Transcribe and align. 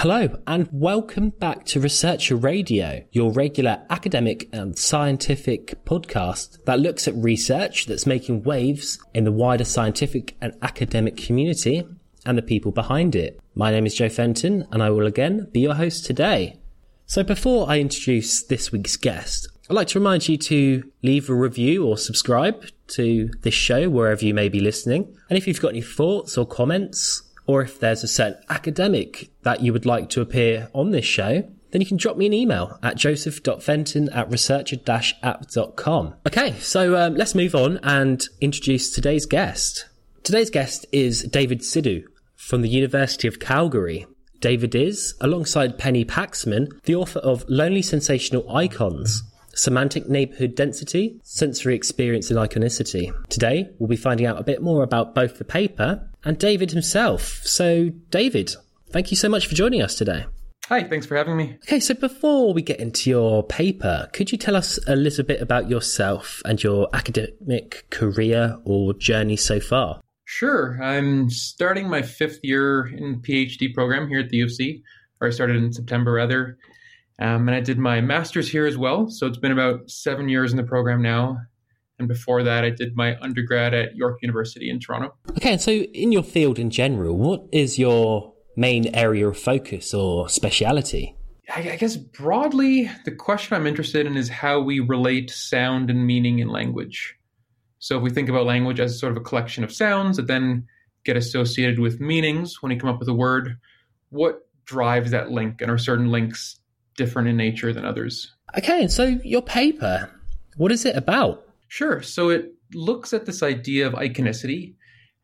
Hello, 0.00 0.28
and 0.46 0.68
welcome 0.70 1.30
back 1.30 1.64
to 1.64 1.80
Researcher 1.80 2.36
Radio, 2.36 3.02
your 3.12 3.32
regular 3.32 3.82
academic 3.88 4.46
and 4.52 4.78
scientific 4.78 5.82
podcast 5.86 6.62
that 6.66 6.80
looks 6.80 7.08
at 7.08 7.14
research 7.14 7.86
that's 7.86 8.04
making 8.04 8.42
waves 8.42 9.02
in 9.14 9.24
the 9.24 9.32
wider 9.32 9.64
scientific 9.64 10.36
and 10.42 10.52
academic 10.60 11.16
community 11.16 11.82
and 12.26 12.36
the 12.36 12.42
people 12.42 12.72
behind 12.72 13.16
it. 13.16 13.40
My 13.54 13.70
name 13.70 13.86
is 13.86 13.94
Joe 13.94 14.10
Fenton, 14.10 14.66
and 14.70 14.82
I 14.82 14.90
will 14.90 15.06
again 15.06 15.48
be 15.50 15.60
your 15.60 15.74
host 15.74 16.04
today. 16.04 16.60
So, 17.06 17.24
before 17.24 17.66
I 17.66 17.80
introduce 17.80 18.42
this 18.42 18.70
week's 18.70 18.98
guest, 18.98 19.48
I'd 19.70 19.76
like 19.76 19.88
to 19.88 19.98
remind 19.98 20.28
you 20.28 20.36
to 20.36 20.92
leave 21.02 21.30
a 21.30 21.34
review 21.34 21.86
or 21.86 21.96
subscribe 21.96 22.66
to 22.88 23.30
this 23.40 23.54
show 23.54 23.88
wherever 23.88 24.22
you 24.26 24.34
may 24.34 24.50
be 24.50 24.60
listening. 24.60 25.16
And 25.30 25.38
if 25.38 25.46
you've 25.46 25.62
got 25.62 25.70
any 25.70 25.80
thoughts 25.80 26.36
or 26.36 26.46
comments, 26.46 27.22
or 27.46 27.62
if 27.62 27.80
there's 27.80 28.02
a 28.02 28.08
certain 28.08 28.42
academic 28.48 29.30
that 29.42 29.60
you 29.60 29.72
would 29.72 29.86
like 29.86 30.10
to 30.10 30.20
appear 30.20 30.68
on 30.72 30.90
this 30.90 31.04
show, 31.04 31.48
then 31.70 31.80
you 31.80 31.86
can 31.86 31.96
drop 31.96 32.16
me 32.16 32.26
an 32.26 32.32
email 32.32 32.78
at 32.82 32.96
joseph.fenton 32.96 34.08
at 34.10 34.30
researcher-app.com. 34.30 36.14
Okay, 36.26 36.52
so 36.60 36.96
um, 36.96 37.14
let's 37.14 37.34
move 37.34 37.54
on 37.54 37.78
and 37.82 38.24
introduce 38.40 38.90
today's 38.90 39.26
guest. 39.26 39.86
Today's 40.22 40.50
guest 40.50 40.86
is 40.90 41.22
David 41.24 41.60
Sidhu 41.60 42.04
from 42.34 42.62
the 42.62 42.68
University 42.68 43.28
of 43.28 43.40
Calgary. 43.40 44.06
David 44.40 44.74
is, 44.74 45.14
alongside 45.20 45.78
Penny 45.78 46.04
Pexman, 46.04 46.82
the 46.84 46.94
author 46.94 47.20
of 47.20 47.44
Lonely 47.48 47.82
Sensational 47.82 48.54
Icons, 48.54 49.22
semantic 49.54 50.08
neighborhood 50.08 50.54
density, 50.54 51.18
sensory 51.22 51.74
experience 51.74 52.30
and 52.30 52.38
iconicity. 52.38 53.12
Today, 53.28 53.70
we'll 53.78 53.88
be 53.88 53.96
finding 53.96 54.26
out 54.26 54.38
a 54.38 54.44
bit 54.44 54.62
more 54.62 54.82
about 54.82 55.14
both 55.14 55.38
the 55.38 55.44
paper 55.44 56.08
and 56.26 56.38
David 56.38 56.72
himself. 56.72 57.40
So, 57.44 57.88
David, 58.10 58.54
thank 58.90 59.10
you 59.10 59.16
so 59.16 59.28
much 59.28 59.46
for 59.46 59.54
joining 59.54 59.80
us 59.80 59.94
today. 59.94 60.26
Hi, 60.66 60.82
thanks 60.82 61.06
for 61.06 61.16
having 61.16 61.36
me. 61.36 61.56
Okay, 61.62 61.78
so 61.78 61.94
before 61.94 62.52
we 62.52 62.60
get 62.60 62.80
into 62.80 63.08
your 63.08 63.44
paper, 63.44 64.10
could 64.12 64.32
you 64.32 64.36
tell 64.36 64.56
us 64.56 64.80
a 64.88 64.96
little 64.96 65.24
bit 65.24 65.40
about 65.40 65.70
yourself 65.70 66.42
and 66.44 66.60
your 66.60 66.88
academic 66.92 67.86
career 67.90 68.58
or 68.64 68.92
journey 68.92 69.36
so 69.36 69.60
far? 69.60 70.00
Sure. 70.24 70.76
I'm 70.82 71.30
starting 71.30 71.88
my 71.88 72.02
fifth 72.02 72.40
year 72.42 72.88
in 72.88 73.12
the 73.12 73.18
PhD 73.18 73.72
program 73.72 74.08
here 74.08 74.18
at 74.18 74.30
the 74.30 74.38
U 74.38 74.46
of 74.46 74.52
C, 74.52 74.82
or 75.20 75.28
I 75.28 75.30
started 75.30 75.56
in 75.56 75.72
September 75.72 76.10
rather. 76.10 76.58
Um, 77.20 77.48
and 77.48 77.54
I 77.54 77.60
did 77.60 77.78
my 77.78 78.00
master's 78.00 78.50
here 78.50 78.66
as 78.66 78.76
well. 78.76 79.08
So 79.08 79.28
it's 79.28 79.38
been 79.38 79.52
about 79.52 79.88
seven 79.88 80.28
years 80.28 80.50
in 80.50 80.56
the 80.56 80.64
program 80.64 81.00
now. 81.00 81.38
And 81.98 82.08
before 82.08 82.42
that, 82.42 82.64
I 82.64 82.70
did 82.70 82.94
my 82.94 83.18
undergrad 83.20 83.72
at 83.72 83.96
York 83.96 84.18
University 84.22 84.68
in 84.68 84.80
Toronto. 84.80 85.14
Okay, 85.30 85.56
so 85.56 85.70
in 85.70 86.12
your 86.12 86.22
field 86.22 86.58
in 86.58 86.70
general, 86.70 87.16
what 87.16 87.46
is 87.52 87.78
your 87.78 88.34
main 88.56 88.94
area 88.94 89.28
of 89.28 89.38
focus 89.38 89.94
or 89.94 90.28
speciality? 90.28 91.16
I 91.54 91.76
guess 91.76 91.96
broadly, 91.96 92.90
the 93.04 93.12
question 93.12 93.56
I'm 93.56 93.66
interested 93.66 94.04
in 94.04 94.16
is 94.16 94.28
how 94.28 94.60
we 94.60 94.80
relate 94.80 95.30
sound 95.30 95.90
and 95.90 96.06
meaning 96.06 96.40
in 96.40 96.48
language. 96.48 97.14
So 97.78 97.96
if 97.96 98.02
we 98.02 98.10
think 98.10 98.28
about 98.28 98.46
language 98.46 98.80
as 98.80 98.98
sort 98.98 99.12
of 99.12 99.16
a 99.16 99.20
collection 99.20 99.62
of 99.62 99.72
sounds 99.72 100.16
that 100.16 100.26
then 100.26 100.66
get 101.04 101.16
associated 101.16 101.78
with 101.78 102.00
meanings 102.00 102.60
when 102.60 102.72
you 102.72 102.78
come 102.78 102.90
up 102.90 102.98
with 102.98 103.08
a 103.08 103.14
word, 103.14 103.58
what 104.10 104.48
drives 104.64 105.12
that 105.12 105.30
link? 105.30 105.60
And 105.60 105.70
are 105.70 105.78
certain 105.78 106.10
links 106.10 106.58
different 106.96 107.28
in 107.28 107.36
nature 107.36 107.72
than 107.72 107.84
others? 107.84 108.34
Okay, 108.58 108.80
and 108.80 108.90
so 108.90 109.04
your 109.22 109.42
paper, 109.42 110.10
what 110.56 110.72
is 110.72 110.84
it 110.84 110.96
about? 110.96 111.45
Sure. 111.68 112.02
So 112.02 112.28
it 112.28 112.52
looks 112.74 113.12
at 113.12 113.26
this 113.26 113.42
idea 113.42 113.86
of 113.86 113.94
iconicity. 113.94 114.74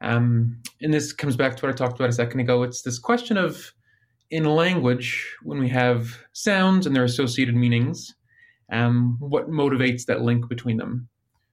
Um, 0.01 0.61
and 0.81 0.93
this 0.93 1.13
comes 1.13 1.37
back 1.37 1.57
to 1.57 1.67
what 1.67 1.73
I 1.73 1.77
talked 1.77 1.95
about 1.95 2.11
a 2.11 2.15
second 2.15 2.41
ago. 2.41 2.63
It's 2.63 2.83
this 2.83 2.99
question 2.99 3.37
of 3.37 3.73
in 4.33 4.45
language, 4.45 5.37
when 5.43 5.59
we 5.59 5.69
have 5.69 6.19
sounds 6.33 6.87
and 6.87 6.97
their 6.97 7.05
associated 7.05 7.55
meanings, 7.55 8.15
um, 8.73 9.17
what 9.21 9.51
motivates 9.51 10.07
that 10.07 10.23
link 10.23 10.49
between 10.49 10.79
them? 10.79 11.09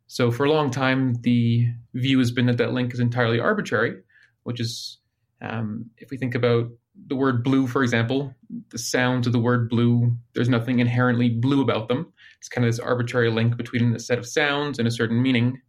So, 0.08 0.32
for 0.32 0.46
a 0.46 0.52
long 0.52 0.72
time, 0.72 1.16
the 1.22 1.68
view 1.94 2.18
has 2.20 2.32
been 2.32 2.46
that 2.46 2.58
that 2.58 2.72
link 2.72 2.94
is 2.94 3.02
entirely 3.02 3.40
arbitrary, 3.40 3.98
which 4.44 4.62
is, 4.62 4.98
um, 5.42 5.88
if 5.98 6.10
we 6.10 6.18
think 6.18 6.36
about 6.36 6.70
the 7.08 7.18
word 7.18 7.44
blue, 7.44 7.68
for 7.68 7.84
example, 7.84 8.34
the 8.70 8.80
sounds 8.80 9.28
of 9.28 9.34
the 9.34 9.40
word 9.40 9.70
blue, 9.70 10.16
there's 10.34 10.50
nothing 10.50 10.80
inherently 10.80 11.30
blue 11.30 11.62
about 11.62 11.90
them. 11.90 12.12
It's 12.40 12.50
kind 12.50 12.66
of 12.66 12.72
this 12.72 12.80
arbitrary 12.80 13.30
link 13.30 13.58
between 13.58 13.94
a 13.94 14.00
set 14.00 14.18
of 14.18 14.28
sounds 14.28 14.80
and 14.80 14.88
a 14.88 14.92
certain 14.92 15.22
meaning. 15.22 15.62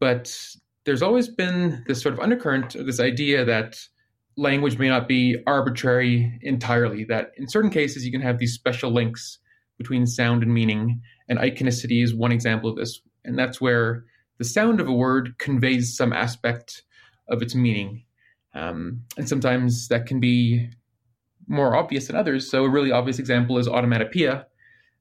But 0.00 0.34
there's 0.84 1.02
always 1.02 1.28
been 1.28 1.84
this 1.86 2.00
sort 2.00 2.14
of 2.14 2.20
undercurrent, 2.20 2.76
this 2.86 3.00
idea 3.00 3.44
that 3.44 3.78
language 4.36 4.78
may 4.78 4.88
not 4.88 5.08
be 5.08 5.36
arbitrary 5.46 6.38
entirely, 6.42 7.04
that 7.04 7.32
in 7.36 7.48
certain 7.48 7.70
cases 7.70 8.04
you 8.04 8.12
can 8.12 8.20
have 8.20 8.38
these 8.38 8.54
special 8.54 8.90
links 8.90 9.38
between 9.76 10.06
sound 10.06 10.42
and 10.42 10.54
meaning. 10.54 11.00
And 11.28 11.38
iconicity 11.38 12.02
is 12.02 12.14
one 12.14 12.32
example 12.32 12.70
of 12.70 12.76
this. 12.76 13.00
And 13.24 13.38
that's 13.38 13.60
where 13.60 14.04
the 14.38 14.44
sound 14.44 14.80
of 14.80 14.88
a 14.88 14.92
word 14.92 15.38
conveys 15.38 15.96
some 15.96 16.12
aspect 16.12 16.84
of 17.28 17.42
its 17.42 17.54
meaning. 17.54 18.04
Um, 18.54 19.02
and 19.16 19.28
sometimes 19.28 19.88
that 19.88 20.06
can 20.06 20.20
be 20.20 20.70
more 21.48 21.74
obvious 21.76 22.06
than 22.06 22.16
others. 22.16 22.50
So 22.50 22.64
a 22.64 22.70
really 22.70 22.92
obvious 22.92 23.18
example 23.18 23.58
is 23.58 23.68
onomatopoeia, 23.68 24.46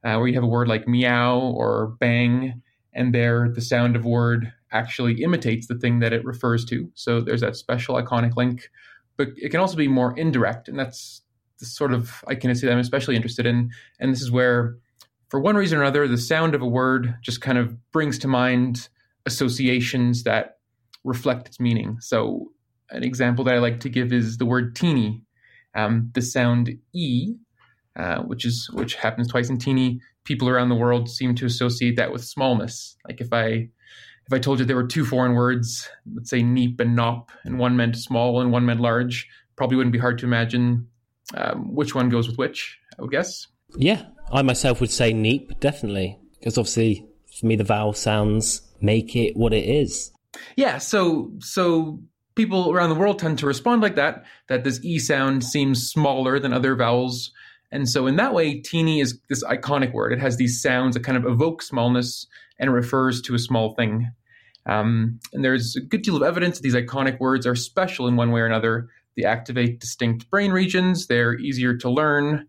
uh, 0.04 0.18
where 0.18 0.28
you 0.28 0.36
have 0.36 0.44
a 0.44 0.48
word 0.48 0.68
like 0.68 0.88
meow 0.88 1.40
or 1.40 1.96
bang, 2.00 2.62
and 2.94 3.14
there 3.14 3.50
the 3.50 3.62
sound 3.62 3.96
of 3.96 4.06
word 4.06 4.52
actually 4.72 5.24
imitates 5.24 5.68
the 5.68 5.76
thing 5.76 6.00
that 6.00 6.14
it 6.14 6.26
refers 6.26 6.66
to. 6.66 6.90
So 6.94 7.22
there's 7.22 7.42
that 7.42 7.56
special 7.56 7.96
iconic 7.96 8.36
link. 8.36 8.70
But 9.18 9.30
it 9.38 9.50
can 9.50 9.60
also 9.60 9.76
be 9.76 9.88
more 9.88 10.16
indirect, 10.18 10.68
and 10.68 10.78
that's 10.78 11.24
the 11.60 11.66
sort 11.66 11.92
of 11.92 12.24
iconicity 12.28 12.62
that 12.62 12.74
I'm 12.74 12.80
especially 12.80 13.16
interested 13.16 13.48
in. 13.48 13.72
And 14.00 14.12
this 14.12 14.22
is 14.22 14.30
where, 14.30 14.78
for 15.30 15.40
one 15.40 15.56
reason 15.56 15.80
or 15.80 15.82
another, 15.82 16.08
the 16.08 16.20
sound 16.20 16.54
of 16.54 16.62
a 16.62 16.68
word 16.68 17.16
just 17.24 17.42
kind 17.42 17.58
of 17.58 17.76
brings 17.92 18.20
to 18.20 18.28
mind 18.28 18.90
associations 19.26 20.24
that 20.24 20.60
reflect 21.04 21.48
its 21.48 21.60
meaning. 21.60 21.98
So 22.00 22.52
an 22.92 23.04
example 23.04 23.44
that 23.46 23.56
I 23.56 23.58
like 23.58 23.80
to 23.82 23.90
give 23.90 24.14
is 24.14 24.38
the 24.38 24.46
word 24.46 24.76
teeny. 24.76 25.24
Um, 25.76 26.12
the 26.14 26.22
sound 26.22 26.70
e, 26.94 27.34
uh, 27.98 28.20
which 28.22 28.46
is 28.46 28.70
which 28.74 28.96
happens 28.96 29.28
twice 29.28 29.50
in 29.50 29.58
teeny. 29.58 30.00
People 30.24 30.50
around 30.50 30.70
the 30.70 30.76
world 30.76 31.10
seem 31.10 31.36
to 31.36 31.46
associate 31.46 31.96
that 31.98 32.12
with 32.12 32.24
smallness. 32.24 32.96
Like 33.08 33.22
if 33.22 33.34
I 33.34 33.70
if 34.28 34.34
I 34.34 34.40
told 34.40 34.60
you 34.60 34.66
there 34.66 34.76
were 34.76 34.88
two 34.88 35.06
foreign 35.06 35.34
words, 35.34 35.90
let's 36.14 36.30
say 36.30 36.42
neep 36.42 36.80
and 36.80 36.98
nop, 36.98 37.30
and 37.44 37.60
one 37.60 37.76
meant 37.78 37.96
small 37.96 38.42
and 38.42 38.52
one 38.52 38.66
meant 38.66 38.82
large, 38.82 39.28
probably 39.56 39.78
wouldn't 39.78 39.94
be 39.94 40.00
hard 40.00 40.18
to 40.20 40.26
imagine 40.26 40.88
um, 41.36 41.74
which 41.74 41.96
one 41.96 42.10
goes 42.10 42.28
with 42.28 42.38
which. 42.38 42.78
I 43.00 43.02
would 43.02 43.12
guess. 43.12 43.48
Yeah, 43.76 44.04
I 44.32 44.42
myself 44.42 44.82
would 44.82 44.92
say 44.92 45.14
neep 45.14 45.60
definitely 45.60 46.18
because 46.40 46.58
obviously 46.58 47.06
for 47.40 47.46
me 47.46 47.56
the 47.56 47.64
vowel 47.64 47.94
sounds 47.94 48.62
make 48.82 49.16
it 49.16 49.36
what 49.36 49.54
it 49.54 49.66
is. 49.66 50.12
Yeah, 50.56 50.78
so 50.78 51.32
so 51.40 52.00
people 52.36 52.72
around 52.72 52.90
the 52.90 52.96
world 52.96 53.20
tend 53.20 53.40
to 53.40 53.48
respond 53.48 53.82
like 53.82 53.96
that, 53.96 54.24
that 54.48 54.64
this 54.64 54.80
E 54.84 55.00
sound 55.00 55.44
seems 55.44 55.90
smaller 55.90 56.40
than 56.40 56.54
other 56.54 56.76
vowels. 56.76 57.32
And 57.72 57.90
so, 57.90 58.08
in 58.08 58.16
that 58.16 58.34
way, 58.34 58.60
teeny 58.60 59.02
is 59.02 59.20
this 59.30 59.44
iconic 59.44 59.94
word. 59.94 60.14
It 60.14 60.20
has 60.20 60.38
these 60.38 60.62
sounds 60.62 60.96
that 60.96 61.04
kind 61.04 61.18
of 61.18 61.26
evoke 61.26 61.62
smallness 61.62 62.28
and 62.60 62.74
refers 62.74 63.22
to 63.24 63.36
a 63.36 63.40
small 63.40 63.74
thing. 63.76 64.10
Um, 64.66 65.20
and 65.34 65.44
there's 65.44 65.76
a 65.76 65.82
good 65.82 66.02
deal 66.02 66.16
of 66.16 66.24
evidence 66.24 66.58
that 66.58 66.64
these 66.64 66.76
iconic 66.76 67.20
words 67.20 67.46
are 67.46 67.56
special 67.56 68.08
in 68.08 68.16
one 68.16 68.32
way 68.32 68.42
or 68.42 68.46
another. 68.46 68.88
They 69.16 69.24
activate 69.24 69.80
distinct 69.80 70.30
brain 70.30 70.52
regions, 70.52 71.08
they're 71.08 71.38
easier 71.38 71.76
to 71.78 71.90
learn. 71.90 72.48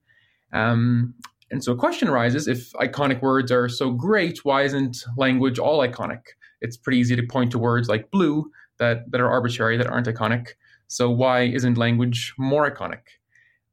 Um, 0.53 1.15
and 1.51 1.65
so, 1.65 1.73
a 1.73 1.77
question 1.77 2.09
arises 2.09 2.47
if 2.47 2.73
iconic 2.75 3.23
words 3.23 3.51
are 3.51 3.69
so 3.69 3.91
great, 3.91 4.45
why 4.45 4.63
isn't 4.63 4.99
language 5.17 5.59
all 5.59 5.81
iconic? 5.81 6.21
It's 6.61 6.77
pretty 6.77 6.99
easy 6.99 7.17
to 7.17 7.23
point 7.23 7.53
to 7.53 7.59
words 7.59 7.89
like 7.89 8.11
blue 8.11 8.51
that, 8.79 9.11
that 9.11 9.21
are 9.21 9.31
arbitrary, 9.31 9.77
that 9.77 9.87
aren't 9.87 10.07
iconic. 10.07 10.51
So 10.89 11.11
why 11.11 11.43
isn't 11.43 11.79
language 11.79 12.35
more 12.39 12.71
iconic? 12.71 13.03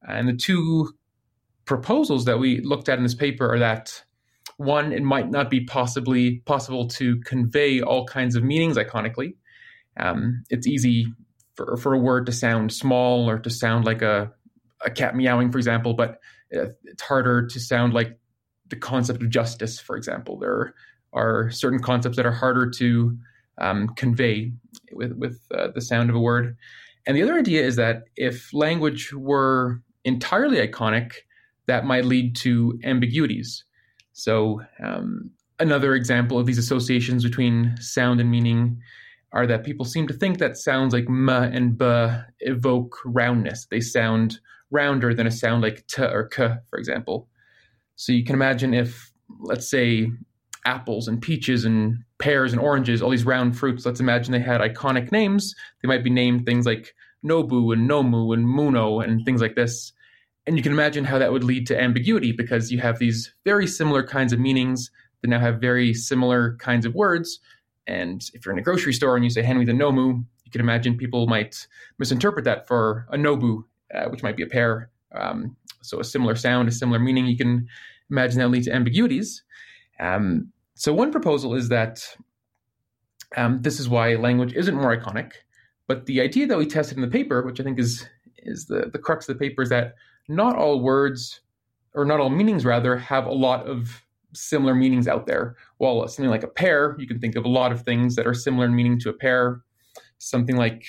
And 0.08 0.28
the 0.28 0.34
two 0.34 0.94
proposals 1.66 2.26
that 2.26 2.40
we 2.40 2.62
looked 2.62 2.90
at 2.90 2.98
in 2.98 3.04
this 3.04 3.16
paper 3.16 3.54
are 3.54 3.60
that 3.60 4.04
one, 4.58 4.94
it 4.94 5.04
might 5.04 5.30
not 5.30 5.50
be 5.50 5.66
possibly 5.66 6.40
possible 6.46 6.88
to 6.88 7.20
convey 7.22 7.82
all 7.82 8.06
kinds 8.06 8.36
of 8.36 8.44
meanings 8.44 8.78
iconically. 8.78 9.36
Um, 9.98 10.44
it's 10.50 10.68
easy 10.68 11.08
for, 11.56 11.78
for 11.78 11.94
a 11.94 12.00
word 12.00 12.26
to 12.28 12.32
sound 12.32 12.72
small 12.72 13.30
or 13.30 13.40
to 13.40 13.50
sound 13.50 13.86
like 13.86 14.02
a, 14.02 14.32
a 14.86 14.92
cat 14.92 15.16
meowing, 15.16 15.52
for 15.52 15.58
example, 15.58 15.94
but 15.94 16.20
it's 16.50 17.02
harder 17.02 17.48
to 17.48 17.60
sound 17.60 17.94
like 17.94 18.18
the 18.70 18.76
concept 18.76 19.22
of 19.22 19.30
justice, 19.30 19.80
for 19.80 19.98
example. 19.98 20.38
There 20.40 20.74
are 21.14 21.50
certain 21.52 21.80
concepts 21.80 22.18
that 22.18 22.26
are 22.26 22.32
harder 22.32 22.70
to 22.72 23.18
um, 23.58 23.90
convey 23.96 24.52
with 24.92 25.14
with 25.14 25.40
uh, 25.54 25.70
the 25.74 25.82
sound 25.82 26.10
of 26.10 26.16
a 26.16 26.20
word. 26.20 26.58
And 27.08 27.16
the 27.16 27.24
other 27.24 27.36
idea 27.36 27.64
is 27.64 27.76
that 27.78 28.04
if 28.16 28.54
language 28.54 29.14
were 29.14 29.82
entirely 30.04 30.66
iconic, 30.66 31.14
that 31.68 31.86
might 31.86 32.06
lead 32.06 32.36
to 32.38 32.80
ambiguities. 32.84 33.64
So 34.14 34.62
um, 34.84 35.32
another 35.60 35.96
example 35.96 36.38
of 36.40 36.46
these 36.46 36.58
associations 36.58 37.24
between 37.24 37.76
sound 37.80 38.20
and 38.20 38.30
meaning 38.32 38.80
are 39.32 39.48
that 39.48 39.66
people 39.66 39.86
seem 39.86 40.08
to 40.08 40.14
think 40.14 40.38
that 40.38 40.58
sounds 40.58 40.94
like 40.94 41.06
m 41.08 41.30
and 41.30 41.78
b 41.78 41.86
evoke 42.40 42.98
roundness. 43.06 43.68
They 43.70 43.82
sound 43.82 44.40
rounder 44.72 45.14
than 45.14 45.28
a 45.28 45.32
sound 45.32 45.62
like 45.62 45.86
t 45.88 46.02
or 46.02 46.28
k, 46.28 46.56
for 46.70 46.80
example. 46.80 47.28
So 47.96 48.12
you 48.14 48.24
can 48.24 48.36
imagine 48.36 48.74
if, 48.74 49.12
let's 49.40 49.70
say, 49.70 50.10
apples 50.66 51.08
and 51.08 51.22
peaches 51.22 51.66
and 51.66 51.98
pears 52.18 52.52
and 52.52 52.62
oranges, 52.62 53.02
all 53.02 53.10
these 53.10 53.26
round 53.26 53.58
fruits, 53.58 53.86
let's 53.86 54.00
imagine 54.00 54.32
they 54.32 54.40
had 54.40 54.62
iconic 54.62 55.12
names. 55.12 55.54
They 55.82 55.88
might 55.88 56.04
be 56.04 56.10
named 56.10 56.46
things 56.46 56.66
like 56.66 56.94
Nobu 57.24 57.74
and 57.74 57.90
Nomu 57.90 58.34
and 58.34 58.48
Muno 58.48 59.00
and 59.00 59.24
things 59.26 59.42
like 59.42 59.56
this. 59.56 59.94
And 60.48 60.58
you 60.58 60.64
can 60.64 60.72
imagine 60.72 61.06
how 61.06 61.18
that 61.18 61.32
would 61.32 61.44
lead 61.44 61.66
to 61.68 61.82
ambiguity 61.82 62.32
because 62.32 62.72
you 62.72 62.80
have 62.80 63.00
these 63.00 63.34
very 63.46 63.66
similar 63.66 64.04
kinds 64.04 64.32
of 64.32 64.40
meanings 64.40 64.92
that 65.22 65.30
now 65.30 65.40
have 65.40 65.60
very 65.60 65.94
similar 65.94 66.56
kinds 66.58 66.86
of 66.86 66.94
words. 66.94 67.40
And 67.88 68.24
if 68.34 68.46
you're 68.46 68.54
in 68.54 68.60
a 68.60 68.64
grocery 68.64 68.94
store 68.94 69.16
and 69.16 69.24
you 69.24 69.30
say, 69.30 69.42
me 69.54 69.66
the 69.66 69.72
Nomu, 69.72 70.24
you 70.44 70.52
can 70.52 70.62
imagine 70.62 70.98
people 70.98 71.28
might 71.28 71.68
misinterpret 71.98 72.46
that 72.46 72.68
for 72.68 73.08
a 73.12 73.18
Nobu, 73.18 73.64
uh, 73.94 74.06
which 74.06 74.24
might 74.24 74.38
be 74.38 74.44
a 74.44 74.48
pear. 74.48 74.90
Um, 75.14 75.56
so 75.82 76.00
a 76.00 76.04
similar 76.04 76.36
sound, 76.36 76.68
a 76.68 76.72
similar 76.72 77.00
meaning. 77.00 77.26
You 77.26 77.38
can 77.38 77.68
imagine 78.10 78.40
that 78.40 78.50
lead 78.50 78.64
to 78.64 78.74
ambiguities. 78.74 79.44
Um, 80.00 80.52
so 80.76 80.94
one 80.94 81.12
proposal 81.12 81.56
is 81.56 81.70
that 81.70 82.06
um, 83.36 83.62
this 83.62 83.80
is 83.80 83.90
why 83.90 84.16
language 84.16 84.54
isn't 84.54 84.76
more 84.76 84.96
iconic. 84.96 85.34
But 85.88 86.06
the 86.06 86.22
idea 86.22 86.48
that 86.48 86.58
we 86.58 86.66
tested 86.66 86.98
in 86.98 87.02
the 87.02 87.08
paper, 87.08 87.42
which 87.44 87.60
I 87.60 87.64
think 87.64 87.80
is 87.80 88.08
is 88.38 88.66
the, 88.66 88.90
the 88.92 89.00
crux 89.00 89.28
of 89.28 89.38
the 89.38 89.40
paper, 89.40 89.62
is 89.64 89.70
that 89.70 89.96
not 90.28 90.56
all 90.56 90.82
words, 90.82 91.42
or 91.94 92.06
not 92.06 92.20
all 92.20 92.30
meanings 92.30 92.66
rather, 92.66 92.98
have 92.98 93.26
a 93.26 93.34
lot 93.34 93.68
of 93.68 94.04
similar 94.34 94.76
meanings 94.76 95.08
out 95.08 95.28
there. 95.28 95.56
While 95.78 96.08
something 96.08 96.30
like 96.30 96.44
a 96.44 96.48
pear, 96.48 96.96
you 97.00 97.08
can 97.08 97.20
think 97.20 97.36
of 97.36 97.46
a 97.46 97.50
lot 97.50 97.72
of 97.72 97.82
things 97.82 98.16
that 98.16 98.28
are 98.28 98.34
similar 98.34 98.66
in 98.66 98.76
meaning 98.76 99.00
to 99.00 99.10
a 99.10 99.14
pear. 99.14 99.62
Something 100.18 100.58
like 100.58 100.86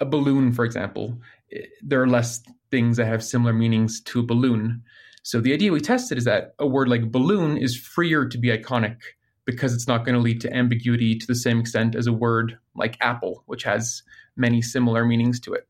a 0.00 0.04
balloon, 0.04 0.52
for 0.52 0.64
example, 0.64 1.18
eh, 1.52 1.66
there 1.82 2.02
are 2.02 2.08
less 2.08 2.42
things 2.70 2.96
that 2.96 3.06
have 3.06 3.24
similar 3.24 3.52
meanings 3.52 4.00
to 4.02 4.20
a 4.20 4.24
balloon. 4.24 4.82
So 5.22 5.40
the 5.40 5.52
idea 5.54 5.72
we 5.72 5.80
tested 5.80 6.18
is 6.18 6.24
that 6.24 6.54
a 6.58 6.66
word 6.66 6.88
like 6.88 7.10
balloon 7.10 7.56
is 7.56 7.76
freer 7.76 8.26
to 8.28 8.38
be 8.38 8.48
iconic 8.48 8.98
because 9.44 9.74
it's 9.74 9.88
not 9.88 10.04
going 10.04 10.14
to 10.14 10.20
lead 10.20 10.40
to 10.42 10.54
ambiguity 10.54 11.16
to 11.16 11.26
the 11.26 11.34
same 11.34 11.60
extent 11.60 11.94
as 11.94 12.06
a 12.06 12.12
word 12.12 12.58
like 12.74 12.96
apple, 13.00 13.42
which 13.46 13.62
has 13.64 14.02
many 14.36 14.60
similar 14.60 15.04
meanings 15.04 15.40
to 15.40 15.54
it. 15.54 15.66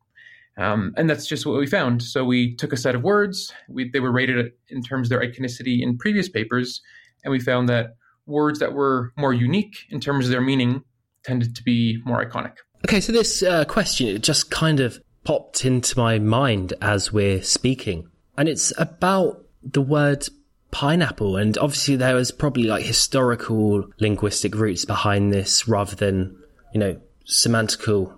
Um, 0.56 0.94
and 0.96 1.10
that's 1.10 1.26
just 1.26 1.46
what 1.46 1.58
we 1.58 1.66
found. 1.66 2.02
So 2.02 2.24
we 2.24 2.54
took 2.54 2.72
a 2.72 2.76
set 2.76 2.94
of 2.94 3.02
words, 3.02 3.52
we, 3.68 3.90
they 3.90 4.00
were 4.00 4.12
rated 4.12 4.52
in 4.68 4.82
terms 4.82 5.10
of 5.10 5.10
their 5.10 5.28
iconicity 5.28 5.82
in 5.82 5.98
previous 5.98 6.28
papers, 6.28 6.80
and 7.24 7.32
we 7.32 7.40
found 7.40 7.68
that 7.68 7.96
words 8.26 8.58
that 8.60 8.72
were 8.72 9.12
more 9.16 9.34
unique 9.34 9.76
in 9.90 10.00
terms 10.00 10.26
of 10.26 10.30
their 10.30 10.40
meaning 10.40 10.82
tended 11.24 11.56
to 11.56 11.62
be 11.62 12.00
more 12.04 12.24
iconic. 12.24 12.54
Okay, 12.84 13.00
so 13.00 13.12
this 13.12 13.42
uh, 13.42 13.64
question 13.64 14.20
just 14.20 14.50
kind 14.50 14.80
of 14.80 15.00
popped 15.24 15.64
into 15.64 15.98
my 15.98 16.18
mind 16.18 16.74
as 16.80 17.12
we're 17.12 17.42
speaking, 17.42 18.08
and 18.36 18.48
it's 18.48 18.72
about 18.78 19.44
the 19.62 19.82
word 19.82 20.26
pineapple. 20.70 21.36
And 21.36 21.56
obviously, 21.58 21.96
there 21.96 22.14
was 22.14 22.30
probably 22.30 22.64
like 22.64 22.84
historical 22.84 23.88
linguistic 24.00 24.54
roots 24.54 24.84
behind 24.84 25.32
this 25.32 25.66
rather 25.66 25.96
than, 25.96 26.36
you 26.74 26.80
know, 26.80 27.00
semantical 27.26 28.16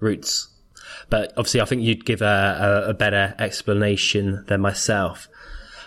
roots. 0.00 0.48
But 1.10 1.32
obviously, 1.36 1.60
I 1.60 1.64
think 1.64 1.82
you'd 1.82 2.04
give 2.04 2.22
a, 2.22 2.84
a, 2.86 2.90
a 2.90 2.94
better 2.94 3.34
explanation 3.38 4.44
than 4.46 4.60
myself. 4.60 5.28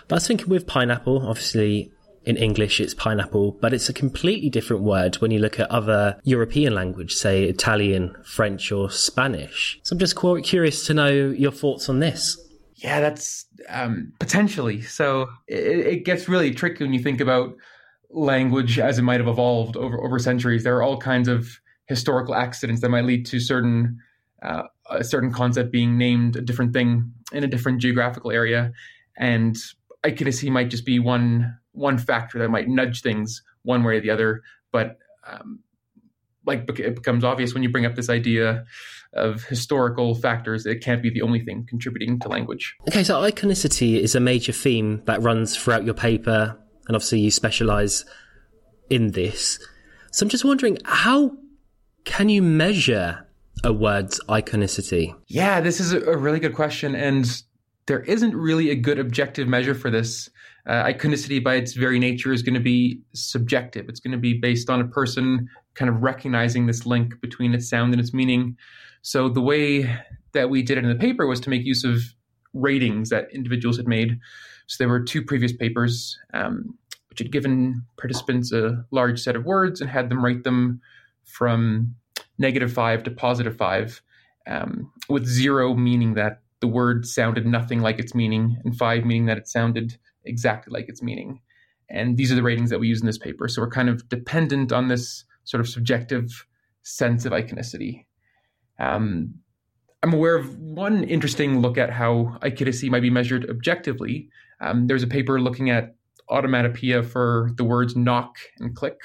But 0.08 0.16
I 0.16 0.16
was 0.16 0.26
thinking 0.26 0.48
with 0.48 0.66
pineapple, 0.66 1.26
obviously, 1.26 1.92
in 2.24 2.36
English 2.36 2.80
it's 2.80 2.94
pineapple, 2.94 3.52
but 3.60 3.72
it's 3.72 3.88
a 3.88 3.92
completely 3.92 4.48
different 4.48 4.82
word 4.82 5.16
when 5.16 5.30
you 5.30 5.38
look 5.38 5.58
at 5.58 5.70
other 5.70 6.20
European 6.24 6.74
language, 6.74 7.14
say 7.14 7.44
Italian, 7.44 8.14
French, 8.24 8.70
or 8.70 8.90
Spanish. 8.90 9.80
So 9.82 9.94
I'm 9.94 9.98
just 9.98 10.16
curious 10.44 10.86
to 10.86 10.94
know 10.94 11.08
your 11.08 11.52
thoughts 11.52 11.88
on 11.88 11.98
this. 11.98 12.38
Yeah, 12.76 13.00
that's 13.00 13.46
um, 13.68 14.12
potentially. 14.18 14.82
So 14.82 15.28
it, 15.46 15.86
it, 15.86 16.04
gets 16.04 16.28
really 16.28 16.52
tricky 16.52 16.82
when 16.82 16.92
you 16.92 17.02
think 17.02 17.20
about 17.20 17.54
language 18.10 18.78
as 18.78 18.98
it 18.98 19.02
might 19.02 19.20
have 19.20 19.28
evolved 19.28 19.76
over 19.76 20.00
over 20.02 20.18
centuries. 20.18 20.64
There 20.64 20.76
are 20.76 20.82
all 20.82 20.98
kinds 20.98 21.28
of 21.28 21.48
historical 21.86 22.34
accidents 22.34 22.82
that 22.82 22.88
might 22.88 23.04
lead 23.04 23.26
to 23.26 23.38
certain 23.38 23.98
uh, 24.42 24.64
a 24.90 25.04
certain 25.04 25.32
concept 25.32 25.72
being 25.72 25.96
named 25.96 26.36
a 26.36 26.40
different 26.40 26.72
thing 26.72 27.12
in 27.32 27.44
a 27.44 27.46
different 27.46 27.80
geographical 27.80 28.30
area, 28.30 28.72
and 29.16 29.56
iconicity 30.04 30.50
might 30.50 30.68
just 30.68 30.84
be 30.84 30.98
one 30.98 31.58
one 31.72 31.98
factor 31.98 32.38
that 32.38 32.50
might 32.50 32.68
nudge 32.68 33.00
things 33.00 33.42
one 33.62 33.82
way 33.84 33.96
or 33.96 34.00
the 34.00 34.10
other. 34.10 34.42
But 34.72 34.98
um, 35.26 35.60
like 36.44 36.68
it 36.78 36.94
becomes 36.94 37.24
obvious 37.24 37.54
when 37.54 37.62
you 37.62 37.70
bring 37.70 37.86
up 37.86 37.94
this 37.94 38.10
idea 38.10 38.64
of 39.14 39.44
historical 39.44 40.14
factors, 40.14 40.66
it 40.66 40.82
can't 40.82 41.02
be 41.02 41.10
the 41.10 41.22
only 41.22 41.40
thing 41.40 41.66
contributing 41.68 42.18
to 42.20 42.28
language. 42.28 42.74
Okay, 42.88 43.04
so 43.04 43.20
iconicity 43.20 43.98
is 43.98 44.14
a 44.14 44.20
major 44.20 44.52
theme 44.52 45.02
that 45.04 45.22
runs 45.22 45.56
throughout 45.56 45.84
your 45.84 45.94
paper, 45.94 46.58
and 46.86 46.96
obviously 46.96 47.20
you 47.20 47.30
specialize 47.30 48.04
in 48.90 49.12
this. 49.12 49.58
So 50.10 50.24
I'm 50.24 50.30
just 50.30 50.44
wondering, 50.44 50.78
how 50.84 51.36
can 52.04 52.28
you 52.28 52.42
measure 52.42 53.26
a 53.64 53.72
word's 53.72 54.20
iconicity? 54.28 55.14
Yeah, 55.28 55.60
this 55.60 55.80
is 55.80 55.92
a 55.92 56.16
really 56.16 56.40
good 56.40 56.54
question, 56.54 56.94
and 56.94 57.42
there 57.86 58.00
isn't 58.00 58.34
really 58.34 58.70
a 58.70 58.74
good 58.74 58.98
objective 58.98 59.48
measure 59.48 59.74
for 59.74 59.90
this. 59.90 60.28
Uh, 60.66 60.84
iconicity, 60.84 61.42
by 61.42 61.56
its 61.56 61.74
very 61.74 61.98
nature, 61.98 62.32
is 62.32 62.42
going 62.42 62.54
to 62.54 62.60
be 62.60 63.00
subjective. 63.14 63.88
It's 63.88 64.00
going 64.00 64.12
to 64.12 64.18
be 64.18 64.34
based 64.34 64.70
on 64.70 64.80
a 64.80 64.86
person 64.86 65.48
kind 65.74 65.88
of 65.88 66.02
recognizing 66.02 66.66
this 66.66 66.86
link 66.86 67.20
between 67.20 67.54
its 67.54 67.68
sound 67.68 67.92
and 67.92 68.00
its 68.00 68.14
meaning. 68.14 68.56
So 69.02 69.28
the 69.28 69.40
way 69.40 69.98
that 70.32 70.50
we 70.50 70.62
did 70.62 70.78
it 70.78 70.84
in 70.84 70.90
the 70.90 70.96
paper 70.96 71.26
was 71.26 71.40
to 71.40 71.50
make 71.50 71.64
use 71.64 71.84
of 71.84 72.00
ratings 72.54 73.10
that 73.10 73.32
individuals 73.32 73.76
had 73.76 73.88
made. 73.88 74.18
So 74.66 74.76
there 74.78 74.88
were 74.88 75.02
two 75.02 75.22
previous 75.22 75.52
papers 75.52 76.18
um, 76.32 76.78
which 77.08 77.18
had 77.18 77.32
given 77.32 77.82
participants 77.98 78.52
a 78.52 78.84
large 78.90 79.20
set 79.20 79.36
of 79.36 79.44
words 79.44 79.80
and 79.80 79.90
had 79.90 80.08
them 80.08 80.24
rate 80.24 80.44
them 80.44 80.80
from 81.24 81.94
negative 82.42 82.72
five 82.72 83.02
to 83.04 83.10
positive 83.10 83.56
five, 83.56 84.02
um, 84.46 84.92
with 85.08 85.26
zero 85.26 85.74
meaning 85.74 86.14
that 86.14 86.42
the 86.60 86.66
word 86.66 87.06
sounded 87.06 87.46
nothing 87.46 87.80
like 87.80 87.98
its 87.98 88.14
meaning, 88.14 88.58
and 88.64 88.76
five 88.76 89.04
meaning 89.04 89.26
that 89.26 89.38
it 89.38 89.48
sounded 89.48 89.96
exactly 90.24 90.72
like 90.72 90.88
its 90.88 91.02
meaning. 91.02 91.40
And 91.88 92.16
these 92.16 92.30
are 92.30 92.34
the 92.34 92.42
ratings 92.42 92.70
that 92.70 92.80
we 92.80 92.88
use 92.88 93.00
in 93.00 93.06
this 93.06 93.18
paper. 93.18 93.48
So 93.48 93.62
we're 93.62 93.70
kind 93.70 93.88
of 93.88 94.08
dependent 94.08 94.72
on 94.72 94.88
this 94.88 95.24
sort 95.44 95.60
of 95.60 95.68
subjective 95.68 96.46
sense 96.82 97.24
of 97.24 97.32
iconicity. 97.32 98.06
Um, 98.78 99.34
I'm 100.02 100.12
aware 100.12 100.36
of 100.36 100.58
one 100.58 101.04
interesting 101.04 101.60
look 101.60 101.78
at 101.78 101.90
how 101.90 102.38
iconicity 102.42 102.90
might 102.90 103.02
be 103.02 103.10
measured 103.10 103.48
objectively. 103.48 104.28
Um, 104.60 104.86
there's 104.86 105.02
a 105.02 105.08
paper 105.08 105.40
looking 105.40 105.70
at 105.70 105.94
onomatopoeia 106.30 107.02
for 107.02 107.50
the 107.56 107.64
words 107.64 107.94
knock 107.94 108.36
and 108.58 108.74
click, 108.74 108.98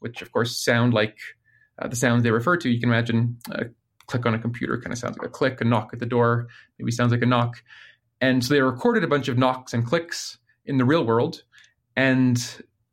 which 0.00 0.22
of 0.22 0.30
course 0.32 0.56
sound 0.56 0.94
like 0.94 1.16
uh, 1.78 1.88
the 1.88 1.96
sounds 1.96 2.22
they 2.22 2.30
refer 2.30 2.56
to. 2.56 2.68
You 2.68 2.80
can 2.80 2.88
imagine 2.88 3.38
a 3.50 3.64
click 4.06 4.26
on 4.26 4.34
a 4.34 4.38
computer 4.38 4.80
kind 4.80 4.92
of 4.92 4.98
sounds 4.98 5.16
like 5.18 5.26
a 5.26 5.30
click, 5.30 5.60
a 5.60 5.64
knock 5.64 5.90
at 5.92 5.98
the 5.98 6.06
door 6.06 6.48
maybe 6.78 6.90
sounds 6.90 7.12
like 7.12 7.22
a 7.22 7.26
knock. 7.26 7.62
And 8.20 8.44
so 8.44 8.54
they 8.54 8.60
recorded 8.60 9.04
a 9.04 9.08
bunch 9.08 9.28
of 9.28 9.38
knocks 9.38 9.72
and 9.72 9.84
clicks 9.84 10.38
in 10.64 10.78
the 10.78 10.84
real 10.84 11.04
world. 11.04 11.42
And 11.96 12.38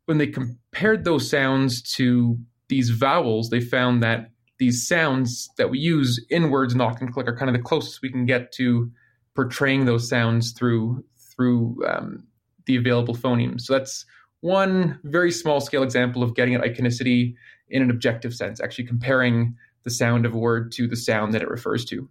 when 0.05 0.17
they 0.17 0.27
compared 0.27 1.03
those 1.03 1.29
sounds 1.29 1.81
to 1.95 2.37
these 2.69 2.89
vowels, 2.89 3.49
they 3.49 3.61
found 3.61 4.03
that 4.03 4.31
these 4.59 4.87
sounds 4.87 5.49
that 5.57 5.69
we 5.69 5.79
use 5.79 6.23
in 6.29 6.51
words 6.51 6.75
knock 6.75 7.01
and 7.01 7.11
click 7.11 7.27
are 7.27 7.35
kind 7.35 7.49
of 7.49 7.55
the 7.55 7.63
closest 7.63 8.01
we 8.01 8.11
can 8.11 8.25
get 8.25 8.51
to 8.53 8.91
portraying 9.35 9.85
those 9.85 10.07
sounds 10.07 10.51
through 10.51 11.03
through 11.35 11.77
um, 11.87 12.27
the 12.65 12.75
available 12.75 13.15
phonemes. 13.15 13.61
So 13.61 13.73
that's 13.73 14.05
one 14.41 14.99
very 15.03 15.31
small 15.31 15.61
scale 15.61 15.83
example 15.83 16.23
of 16.23 16.35
getting 16.35 16.55
at 16.55 16.61
iconicity 16.61 17.35
in 17.71 17.81
an 17.81 17.89
objective 17.89 18.33
sense, 18.33 18.61
actually 18.61 18.85
comparing 18.85 19.55
the 19.83 19.89
sound 19.89 20.25
of 20.25 20.33
a 20.33 20.37
word 20.37 20.71
to 20.73 20.87
the 20.87 20.95
sound 20.95 21.33
that 21.33 21.41
it 21.41 21.49
refers 21.49 21.85
to. 21.85 22.07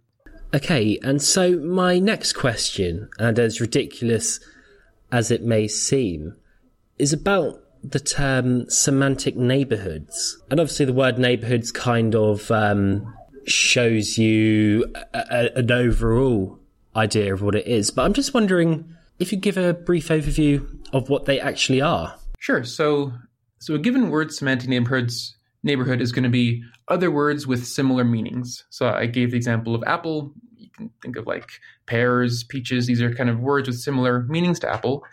Okay, 0.53 0.99
and 1.01 1.21
so 1.21 1.57
my 1.57 1.99
next 1.99 2.33
question, 2.33 3.09
and 3.17 3.39
as 3.39 3.61
ridiculous 3.61 4.41
as 5.11 5.31
it 5.31 5.43
may 5.43 5.67
seem, 5.67 6.35
is 6.97 7.13
about 7.13 7.63
the 7.83 7.99
term 7.99 8.69
semantic 8.69 9.35
neighborhoods. 9.35 10.37
And 10.49 10.59
obviously, 10.59 10.85
the 10.85 10.93
word 10.93 11.17
neighborhoods 11.17 11.71
kind 11.71 12.15
of 12.15 12.51
um, 12.51 13.13
shows 13.45 14.17
you 14.17 14.85
a, 15.13 15.23
a, 15.31 15.59
an 15.59 15.71
overall 15.71 16.59
idea 16.95 17.33
of 17.33 17.41
what 17.41 17.55
it 17.55 17.65
is. 17.65 17.89
But 17.89 18.03
I'm 18.03 18.13
just 18.13 18.33
wondering 18.33 18.93
if 19.19 19.31
you 19.31 19.37
give 19.37 19.57
a 19.57 19.73
brief 19.73 20.09
overview 20.09 20.67
of 20.93 21.09
what 21.09 21.25
they 21.25 21.39
actually 21.39 21.81
are. 21.81 22.15
Sure. 22.39 22.63
So, 22.63 23.13
so 23.59 23.75
a 23.75 23.79
given 23.79 24.09
word 24.09 24.33
semantic 24.33 24.69
neighborhoods 24.69 25.35
neighborhood 25.63 26.01
is 26.01 26.11
going 26.11 26.23
to 26.23 26.29
be 26.29 26.63
other 26.87 27.11
words 27.11 27.45
with 27.45 27.65
similar 27.65 28.03
meanings. 28.03 28.65
So 28.69 28.89
I 28.89 29.05
gave 29.05 29.31
the 29.31 29.37
example 29.37 29.75
of 29.75 29.83
apple. 29.85 30.33
You 30.57 30.69
can 30.75 30.89
think 31.01 31.17
of 31.17 31.27
like 31.27 31.49
pears, 31.85 32.43
peaches. 32.43 32.87
These 32.87 33.01
are 33.01 33.13
kind 33.13 33.29
of 33.29 33.39
words 33.39 33.67
with 33.67 33.79
similar 33.79 34.23
meanings 34.23 34.59
to 34.59 34.69
apple. 34.69 35.03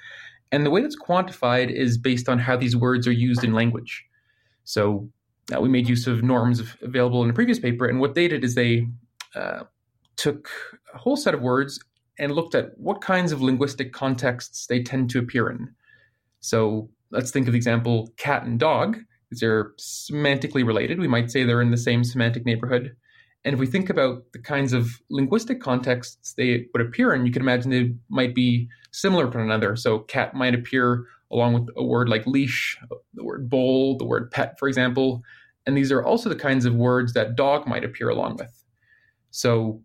And 0.51 0.65
the 0.65 0.71
way 0.71 0.81
that's 0.81 0.99
quantified 0.99 1.71
is 1.71 1.99
based 1.99 2.29
on 2.29 2.39
how 2.39 2.57
these 2.57 2.75
words 2.75 3.07
are 3.07 3.13
used 3.13 3.45
in 3.45 3.53
language. 3.53 4.05
So 4.65 5.09
uh, 5.55 5.61
we 5.61 5.69
made 5.69 5.89
use 5.89 6.07
of 6.07 6.23
norms 6.23 6.63
available 6.83 7.23
in 7.25 7.31
a 7.31 7.35
previous 7.35 7.59
paper, 7.59 7.87
and 7.87 8.01
what 8.01 8.15
they 8.15 8.29
did 8.29 8.45
is 8.45 8.55
they 8.55 8.87
uh, 9.35 9.65
took 10.17 10.49
a 10.95 10.99
whole 10.99 11.17
set 11.17 11.35
of 11.35 11.41
words 11.41 11.81
and 12.19 12.33
looked 12.33 12.55
at 12.55 12.77
what 12.77 13.01
kinds 13.01 13.33
of 13.33 13.41
linguistic 13.41 13.93
contexts 13.93 14.67
they 14.67 14.83
tend 14.83 15.09
to 15.11 15.19
appear 15.19 15.51
in. 15.51 15.75
So 16.41 16.91
let's 17.11 17.31
think 17.31 17.47
of 17.47 17.53
the 17.53 17.59
example 17.59 18.13
cat 18.17 18.45
and 18.45 18.59
dog. 18.59 18.99
They're 19.31 19.73
semantically 19.79 20.67
related. 20.67 20.99
We 20.99 21.09
might 21.09 21.31
say 21.31 21.45
they're 21.45 21.63
in 21.63 21.71
the 21.71 21.77
same 21.77 22.05
semantic 22.05 22.47
neighborhood. 22.47 22.97
And 23.45 23.55
if 23.55 23.61
we 23.61 23.67
think 23.67 23.89
about 23.89 24.25
the 24.33 24.39
kinds 24.39 24.73
of 24.73 25.01
linguistic 25.11 25.61
contexts 25.61 26.35
they 26.35 26.67
would 26.73 26.85
appear 26.85 27.15
in, 27.15 27.25
you 27.25 27.33
can 27.33 27.43
imagine 27.43 27.71
they 27.71 27.95
might 28.09 28.35
be 28.35 28.69
similar 28.91 29.31
to 29.31 29.39
one 29.39 29.47
another. 29.47 29.77
So 29.77 30.01
cat 30.01 30.35
might 30.35 30.55
appear 30.55 31.07
along 31.31 31.55
with 31.55 31.69
a 31.77 31.85
word 31.85 32.09
like 32.09 32.27
leash, 32.27 32.77
the 33.15 33.25
word 33.25 33.49
bowl, 33.49 33.97
the 33.97 34.05
word 34.05 34.31
pet, 34.31 34.59
for 34.59 34.67
example. 34.67 35.23
And 35.67 35.77
these 35.77 35.93
are 35.93 36.03
also 36.03 36.29
the 36.29 36.37
kinds 36.37 36.65
of 36.65 36.75
words 36.75 37.13
that 37.13 37.37
dog 37.37 37.67
might 37.67 37.85
appear 37.85 38.09
along 38.09 38.37
with. 38.37 38.65
So 39.31 39.83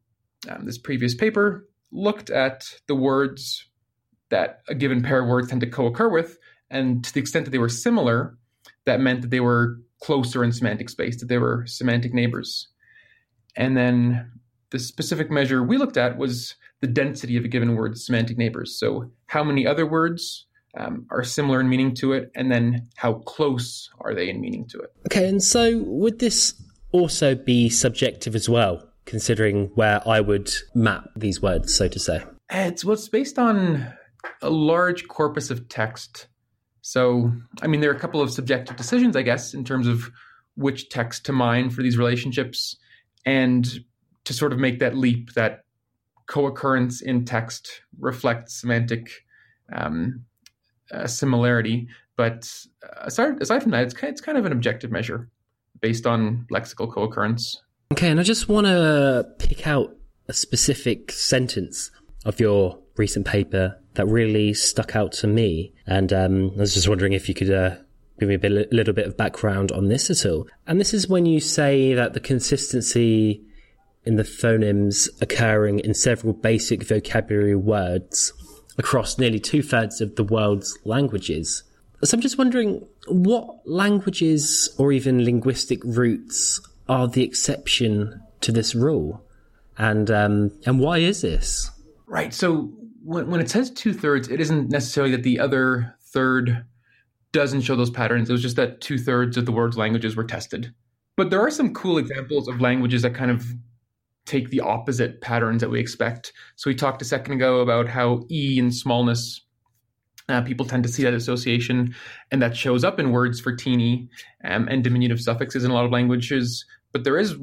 um, 0.50 0.66
this 0.66 0.78
previous 0.78 1.14
paper 1.14 1.68
looked 1.92 2.30
at 2.30 2.74
the 2.88 2.96
words 2.96 3.66
that 4.30 4.62
a 4.68 4.74
given 4.74 5.04
pair 5.04 5.22
of 5.22 5.28
words 5.28 5.50
tend 5.50 5.62
to 5.62 5.68
co-occur 5.68 6.10
with, 6.10 6.40
and 6.70 7.04
to 7.04 7.14
the 7.14 7.20
extent 7.20 7.46
that 7.46 7.52
they 7.52 7.60
were 7.60 7.70
similar, 7.70 8.38
that 8.86 9.00
meant 9.00 9.22
that 9.22 9.32
they 9.32 9.40
were 9.40 9.80
closer 10.02 10.44
in 10.44 10.52
semantic 10.52 10.90
space, 10.90 11.20
that 11.20 11.28
they 11.28 11.38
were 11.38 11.66
semantic 11.66 12.14
neighbors. 12.14 12.68
And 13.56 13.78
then 13.78 14.32
the 14.72 14.80
specific 14.80 15.32
measure 15.32 15.64
we 15.64 15.78
looked 15.78 15.98
at 15.98 16.18
was 16.18 16.56
the 16.82 16.88
density 16.88 17.38
of 17.38 17.46
a 17.46 17.48
given 17.48 17.76
word's 17.76 18.06
semantic 18.06 18.38
neighbors. 18.38 18.78
So 18.78 19.12
how 19.28 19.44
many 19.44 19.66
other 19.66 19.86
words 19.86 20.46
um, 20.76 21.06
are 21.12 21.24
similar 21.24 21.62
in 21.62 21.70
meaning 21.70 21.94
to 21.96 22.14
it, 22.14 22.32
and 22.36 22.52
then 22.52 22.90
how 22.96 23.14
close 23.14 23.90
are 24.02 24.14
they 24.14 24.30
in 24.30 24.42
meaning 24.42 24.68
to 24.70 24.80
it? 24.80 24.92
Okay, 25.08 25.28
and 25.30 25.42
so 25.42 25.78
would 25.86 26.20
this 26.20 26.56
also 26.92 27.36
be 27.36 27.70
subjective 27.70 28.36
as 28.36 28.50
well, 28.50 28.84
considering 29.06 29.68
where 29.76 30.02
I 30.08 30.20
would 30.20 30.52
map 30.74 31.10
these 31.16 31.42
words, 31.42 31.76
so 31.76 31.88
to 31.88 32.00
say? 32.00 32.24
It's 32.50 32.84
well, 32.84 32.94
it's 32.94 33.08
based 33.08 33.38
on 33.38 33.94
a 34.42 34.50
large 34.50 35.08
corpus 35.08 35.52
of 35.52 35.70
text. 35.70 36.28
So, 36.84 37.32
I 37.62 37.68
mean, 37.68 37.80
there 37.80 37.90
are 37.90 37.96
a 37.96 38.00
couple 38.00 38.22
of 38.22 38.30
subjective 38.30 38.76
decisions, 38.76 39.16
I 39.16 39.22
guess, 39.22 39.54
in 39.54 39.64
terms 39.64 39.88
of 39.88 40.12
which 40.56 40.90
text 40.90 41.26
to 41.26 41.32
mine 41.32 41.70
for 41.70 41.82
these 41.82 41.98
relationships, 41.98 42.76
and 43.26 43.66
to 44.26 44.34
sort 44.34 44.52
of 44.52 44.60
make 44.60 44.80
that 44.80 44.98
leap 44.98 45.34
that 45.34 45.64
co-occurrence 46.28 47.02
in 47.02 47.24
text 47.24 47.82
reflects 48.00 48.60
semantic 48.60 49.10
um, 49.72 50.26
uh, 50.92 51.08
similarity. 51.08 51.88
But 52.18 52.52
aside, 52.98 53.42
aside 53.42 53.64
from 53.64 53.72
that, 53.72 53.84
it's 53.84 53.96
it's 54.04 54.22
kind 54.22 54.38
of 54.38 54.46
an 54.46 54.52
objective 54.52 54.92
measure 54.92 55.30
based 55.80 56.06
on 56.06 56.46
lexical 56.52 56.92
co-occurrence. 56.92 57.64
Okay, 57.94 58.10
and 58.10 58.20
I 58.20 58.24
just 58.24 58.50
want 58.50 58.68
to 58.68 59.26
pick 59.40 59.68
out 59.68 59.96
a 60.28 60.34
specific 60.34 61.14
sentence 61.14 61.92
of 62.26 62.42
your 62.42 62.78
recent 62.98 63.26
paper 63.26 63.80
that 63.96 64.08
really 64.08 64.54
stuck 64.54 64.96
out 64.96 65.12
to 65.14 65.28
me. 65.28 65.74
And 65.86 66.12
um, 66.12 66.52
I 66.56 66.62
was 66.62 66.74
just 66.74 66.88
wondering 66.88 67.14
if 67.14 67.28
you 67.28 67.36
could 67.36 67.52
uh, 67.52 67.76
give 68.20 68.30
me 68.30 68.36
a 68.36 68.40
bit, 68.40 68.72
little 68.72 68.94
bit 68.94 69.08
of 69.08 69.18
background 69.18 69.72
on 69.72 69.88
this 69.88 70.10
at 70.10 70.30
all. 70.30 70.48
And 70.68 70.80
this 70.80 70.94
is 70.94 71.08
when 71.08 71.26
you 71.26 71.40
say 71.40 71.94
that 71.94 72.14
the 72.14 72.20
consistency 72.20 73.44
in 74.06 74.16
the 74.16 74.24
phonemes 74.24 75.10
occurring 75.22 75.80
in 75.80 75.94
several 75.94 76.34
basic 76.34 76.84
vocabulary 76.84 77.56
words 77.56 78.34
across 78.78 79.18
nearly 79.18 79.40
two 79.40 79.62
thirds 79.62 80.02
of 80.02 80.16
the 80.16 80.24
world's 80.24 80.78
languages. 80.84 81.64
So 82.04 82.18
I'm 82.18 82.22
just 82.22 82.38
wondering 82.38 82.86
what 83.08 83.66
languages 83.66 84.74
or 84.78 84.92
even 84.92 85.24
linguistic 85.24 85.80
roots 85.86 86.60
are 86.90 87.08
the 87.08 87.24
exception 87.24 88.22
to 88.42 88.52
this 88.52 88.76
rule, 88.76 89.24
and 89.78 90.12
um, 90.12 90.52
and 90.66 90.80
why 90.82 90.98
is 90.98 91.22
this? 91.22 91.72
Right. 92.08 92.34
So 92.34 92.74
when, 93.04 93.30
when 93.30 93.42
it 93.42 93.50
says 93.50 93.70
two 93.70 93.94
thirds, 93.94 94.30
it 94.30 94.40
isn't 94.40 94.70
necessarily 94.70 95.12
that 95.16 95.24
the 95.24 95.40
other 95.40 95.96
third 96.02 96.66
doesn't 97.32 97.62
show 97.62 97.76
those 97.76 97.90
patterns. 97.90 98.30
It 98.30 98.34
was 98.34 98.42
just 98.42 98.56
that 98.56 98.82
two 98.82 98.98
thirds 98.98 99.38
of 99.38 99.46
the 99.46 99.52
world's 99.52 99.78
languages 99.78 100.16
were 100.16 100.24
tested. 100.24 100.74
But 101.18 101.30
there 101.30 101.42
are 101.42 101.52
some 101.52 101.74
cool 101.74 101.98
examples 101.98 102.48
of 102.48 102.62
languages 102.62 103.02
that 103.02 103.14
kind 103.14 103.32
of 103.32 103.46
take 104.26 104.50
the 104.50 104.62
opposite 104.62 105.22
patterns 105.22 105.62
that 105.62 105.70
we 105.70 105.80
expect. 105.80 106.32
So 106.56 106.70
we 106.70 106.76
talked 106.76 107.02
a 107.02 107.06
second 107.06 107.34
ago 107.34 107.60
about 107.60 107.88
how 107.88 108.24
E 108.32 108.58
and 108.58 108.74
smallness, 108.74 109.42
uh, 110.30 110.42
people 110.42 110.66
tend 110.66 110.84
to 110.84 110.90
see 110.90 111.04
that 111.04 111.14
association, 111.14 111.94
and 112.32 112.42
that 112.42 112.56
shows 112.56 112.84
up 112.84 113.00
in 113.00 113.12
words 113.12 113.42
for 113.42 113.54
teeny 113.54 114.10
um, 114.46 114.68
and 114.70 114.84
diminutive 114.84 115.20
suffixes 115.20 115.66
in 115.66 115.72
a 115.72 115.74
lot 115.74 115.86
of 115.86 115.92
languages. 115.92 116.66
But 116.94 117.04
there 117.04 117.18
is 117.18 117.36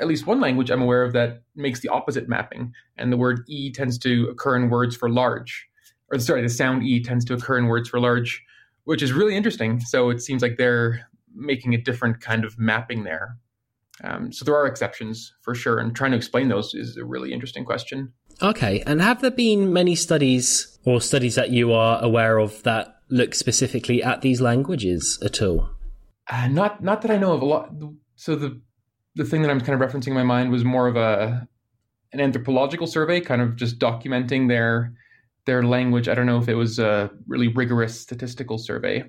at 0.00 0.06
least 0.06 0.26
one 0.26 0.40
language 0.40 0.70
I'm 0.70 0.82
aware 0.82 1.02
of 1.02 1.12
that 1.12 1.42
makes 1.54 1.80
the 1.80 1.88
opposite 1.88 2.28
mapping, 2.28 2.72
and 2.96 3.12
the 3.12 3.16
word 3.16 3.44
E 3.48 3.70
tends 3.72 3.98
to 3.98 4.28
occur 4.28 4.56
in 4.56 4.70
words 4.70 4.96
for 4.96 5.08
large, 5.08 5.66
or 6.10 6.18
sorry, 6.18 6.42
the 6.42 6.48
sound 6.48 6.82
E 6.82 7.02
tends 7.02 7.24
to 7.26 7.34
occur 7.34 7.58
in 7.58 7.66
words 7.66 7.88
for 7.88 8.00
large, 8.00 8.42
which 8.84 9.02
is 9.02 9.12
really 9.12 9.36
interesting. 9.36 9.80
So 9.80 10.10
it 10.10 10.20
seems 10.20 10.42
like 10.42 10.56
they're 10.58 11.08
making 11.34 11.74
a 11.74 11.78
different 11.78 12.20
kind 12.20 12.44
of 12.44 12.58
mapping 12.58 13.04
there. 13.04 13.36
Um, 14.02 14.32
so 14.32 14.44
there 14.44 14.56
are 14.56 14.66
exceptions 14.66 15.32
for 15.42 15.54
sure, 15.54 15.78
and 15.78 15.94
trying 15.94 16.10
to 16.10 16.16
explain 16.16 16.48
those 16.48 16.74
is 16.74 16.96
a 16.96 17.04
really 17.04 17.32
interesting 17.32 17.64
question. 17.64 18.12
Okay, 18.42 18.82
and 18.86 19.00
have 19.00 19.20
there 19.20 19.30
been 19.30 19.72
many 19.72 19.94
studies 19.94 20.78
or 20.84 21.00
studies 21.00 21.36
that 21.36 21.50
you 21.50 21.72
are 21.72 22.02
aware 22.02 22.38
of 22.38 22.62
that 22.64 22.96
look 23.08 23.34
specifically 23.34 24.02
at 24.02 24.22
these 24.22 24.40
languages 24.40 25.20
at 25.24 25.40
all? 25.40 25.70
Uh, 26.28 26.48
not, 26.48 26.82
not 26.82 27.02
that 27.02 27.12
I 27.12 27.18
know 27.18 27.32
of 27.32 27.42
a 27.42 27.44
lot. 27.44 27.70
So 28.16 28.34
the 28.34 28.60
the 29.14 29.24
thing 29.24 29.42
that 29.42 29.50
I'm 29.50 29.60
kind 29.60 29.80
of 29.80 29.88
referencing 29.88 30.08
in 30.08 30.14
my 30.14 30.22
mind 30.22 30.50
was 30.50 30.64
more 30.64 30.88
of 30.88 30.96
a 30.96 31.46
an 32.12 32.20
anthropological 32.20 32.86
survey, 32.86 33.20
kind 33.20 33.42
of 33.42 33.56
just 33.56 33.78
documenting 33.78 34.48
their 34.48 34.92
their 35.46 35.62
language. 35.62 36.08
I 36.08 36.14
don't 36.14 36.26
know 36.26 36.38
if 36.38 36.48
it 36.48 36.54
was 36.54 36.78
a 36.78 37.10
really 37.26 37.48
rigorous 37.48 38.00
statistical 38.00 38.58
survey, 38.58 39.04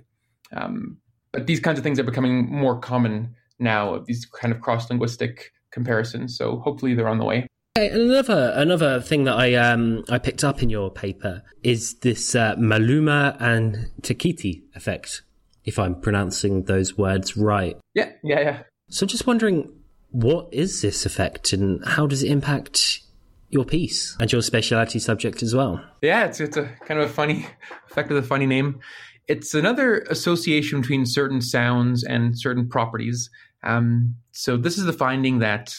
um, 0.56 0.98
but 1.32 1.48
these 1.48 1.60
kinds 1.60 1.78
of 1.78 1.84
things 1.84 2.00
are 2.00 2.04
becoming 2.04 2.52
more 2.52 2.80
common 2.80 3.36
now 3.60 4.00
these 4.00 4.26
kind 4.26 4.54
of 4.54 4.62
cross 4.62 4.90
linguistic 4.90 5.54
comparisons. 5.72 6.38
So 6.38 6.60
hopefully 6.60 6.94
they're 6.94 7.08
on 7.08 7.20
the 7.20 7.26
way. 7.26 7.48
Okay, 7.78 7.90
another 7.90 8.54
another 8.56 9.02
thing 9.02 9.26
that 9.26 9.36
I 9.36 9.54
um 9.56 10.06
I 10.10 10.18
picked 10.18 10.44
up 10.44 10.64
in 10.64 10.70
your 10.70 10.90
paper 10.90 11.44
is 11.62 11.96
this 11.96 12.34
uh, 12.34 12.56
Maluma 12.56 13.36
and 13.40 13.92
Takiti 14.02 14.64
effect, 14.76 15.24
if 15.66 15.78
I'm 15.78 16.00
pronouncing 16.00 16.64
those 16.64 16.98
words 16.98 17.36
right. 17.36 17.78
Yeah, 17.94 18.12
yeah, 18.24 18.40
yeah. 18.40 18.64
So 18.90 19.06
just 19.06 19.28
wondering, 19.28 19.72
what 20.16 20.48
is 20.54 20.82
this 20.82 21.06
effect 21.06 21.52
and 21.52 21.84
how 21.86 22.08
does 22.08 22.24
it 22.24 22.32
impact 22.32 23.02
your 23.50 23.66
piece 23.66 24.16
and 24.18 24.32
your 24.32 24.42
speciality 24.42 24.98
subject 24.98 25.44
as 25.44 25.54
well? 25.54 25.84
Yeah, 26.02 26.24
it's 26.24 26.40
it's 26.40 26.56
a 26.56 26.72
kind 26.86 27.02
of 27.02 27.10
a 27.10 27.14
funny 27.14 27.46
effect 27.90 28.08
with 28.08 28.24
a 28.24 28.26
funny 28.26 28.46
name. 28.46 28.80
It's 29.28 29.54
another 29.54 30.00
association 30.10 30.80
between 30.80 31.06
certain 31.06 31.42
sounds 31.42 32.06
and 32.06 32.40
certain 32.40 32.70
properties. 32.70 33.30
Um, 33.64 34.16
so 34.32 34.56
this 34.56 34.78
is 34.78 34.86
the 34.86 34.94
finding 34.94 35.40
that, 35.40 35.76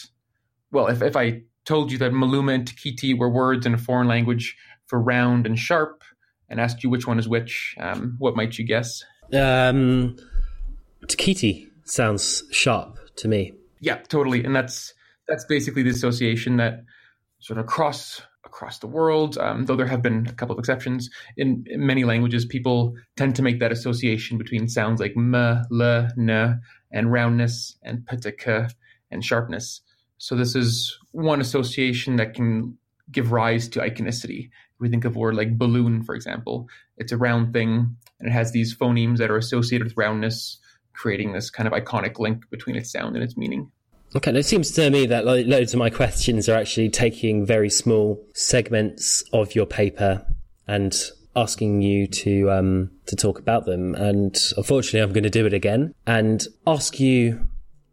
well, 0.71 0.89
if, 0.89 1.01
if 1.01 1.17
I 1.17 1.43
told 1.65 1.91
you 1.91 1.97
that 1.99 2.13
Maluma 2.13 2.57
and 2.57 2.67
Takiti 2.67 3.17
were 3.17 3.31
words 3.31 3.65
in 3.65 3.73
a 3.73 3.79
foreign 3.79 4.09
language 4.09 4.55
for 4.87 5.01
round 5.01 5.47
and 5.47 5.59
sharp, 5.59 6.03
and 6.51 6.61
asked 6.61 6.85
you 6.85 6.91
which 6.91 7.07
one 7.07 7.19
is 7.19 7.27
which, 7.27 7.75
um, 7.79 8.17
what 8.19 8.37
might 8.37 8.59
you 8.59 8.67
guess? 8.67 9.03
Um, 9.33 10.17
Takiti 11.07 11.69
sounds 11.85 12.43
sharp 12.51 12.99
to 13.17 13.29
me. 13.29 13.55
Yeah, 13.81 13.97
totally, 14.09 14.45
and 14.45 14.55
that's 14.55 14.95
that's 15.29 15.45
basically 15.45 15.83
the 15.83 15.91
association 15.91 16.57
that 16.57 16.85
sort 17.41 17.59
of 17.59 17.65
across 17.65 18.23
across 18.45 18.79
the 18.79 18.87
world, 18.87 19.37
um, 19.39 19.67
though 19.67 19.77
there 19.77 19.87
have 19.87 20.03
been 20.03 20.27
a 20.27 20.33
couple 20.33 20.55
of 20.55 20.59
exceptions. 20.59 21.11
In, 21.37 21.65
in, 21.67 21.85
many 21.85 22.05
languages, 22.05 22.47
people 22.47 22.95
tend 23.17 23.37
to 23.37 23.43
make 23.43 23.61
that 23.61 23.73
association 23.73 24.39
between 24.39 24.69
sounds 24.69 25.01
like 25.01 25.15
m, 25.17 25.35
l, 25.35 26.09
n, 26.19 26.61
and 26.93 27.13
roundness, 27.13 27.77
and 27.83 27.99
ptk, 28.07 28.73
and 29.11 29.25
sharpness. 29.25 29.83
So 30.19 30.37
this 30.37 30.55
is 30.55 30.97
one 31.13 31.41
association 31.41 32.17
that 32.17 32.35
can 32.35 32.79
give 33.11 33.33
rise 33.33 33.69
to 33.71 33.81
iconicity. 33.81 34.47
If 34.47 34.81
we 34.81 34.89
think 34.89 35.05
of 35.05 35.17
a 35.17 35.19
word 35.19 35.35
like 35.35 35.59
balloon, 35.59 36.03
for 36.03 36.15
example, 36.15 36.69
it's 36.97 37.13
a 37.13 37.17
round 37.17 37.53
thing, 37.53 37.97
and 38.21 38.29
it 38.29 38.33
has 38.33 38.53
these 38.53 38.77
phonemes 38.77 39.19
that 39.19 39.31
are 39.31 39.37
associated 39.37 39.89
with 39.89 39.97
roundness, 39.97 40.59
creating 40.97 41.33
this 41.33 41.51
kind 41.51 41.67
of 41.67 41.73
iconic 41.73 42.19
link 42.19 42.49
between 42.51 42.77
its 42.77 42.91
sound 42.91 43.15
and 43.15 43.25
its 43.25 43.37
meaning. 43.37 43.71
Okay, 44.15 44.31
it 44.31 44.45
seems 44.45 44.71
to 44.73 44.91
me 44.91 45.07
that 45.07 45.27
loads 45.27 45.75
of 45.75 45.79
my 45.79 45.91
questions 45.91 46.49
are 46.49 46.57
actually 46.57 46.89
taking 46.89 47.45
very 47.45 47.69
small 47.69 48.25
segments 48.35 49.23
of 49.33 49.55
your 49.55 49.67
paper 49.67 50.25
and 50.67 50.95
asking 51.35 51.83
you 51.83 52.07
to 52.07 52.51
um, 52.51 52.91
to 53.07 53.15
talk 53.15 53.39
about 53.39 53.67
them. 53.67 53.95
And 53.95 54.37
unfortunately, 54.57 55.01
I'm 55.01 55.13
going 55.13 55.25
to 55.25 55.31
do 55.31 55.45
it 55.45 55.53
again 55.53 55.95
and 56.07 56.47
ask 56.67 56.99
you 56.99 57.47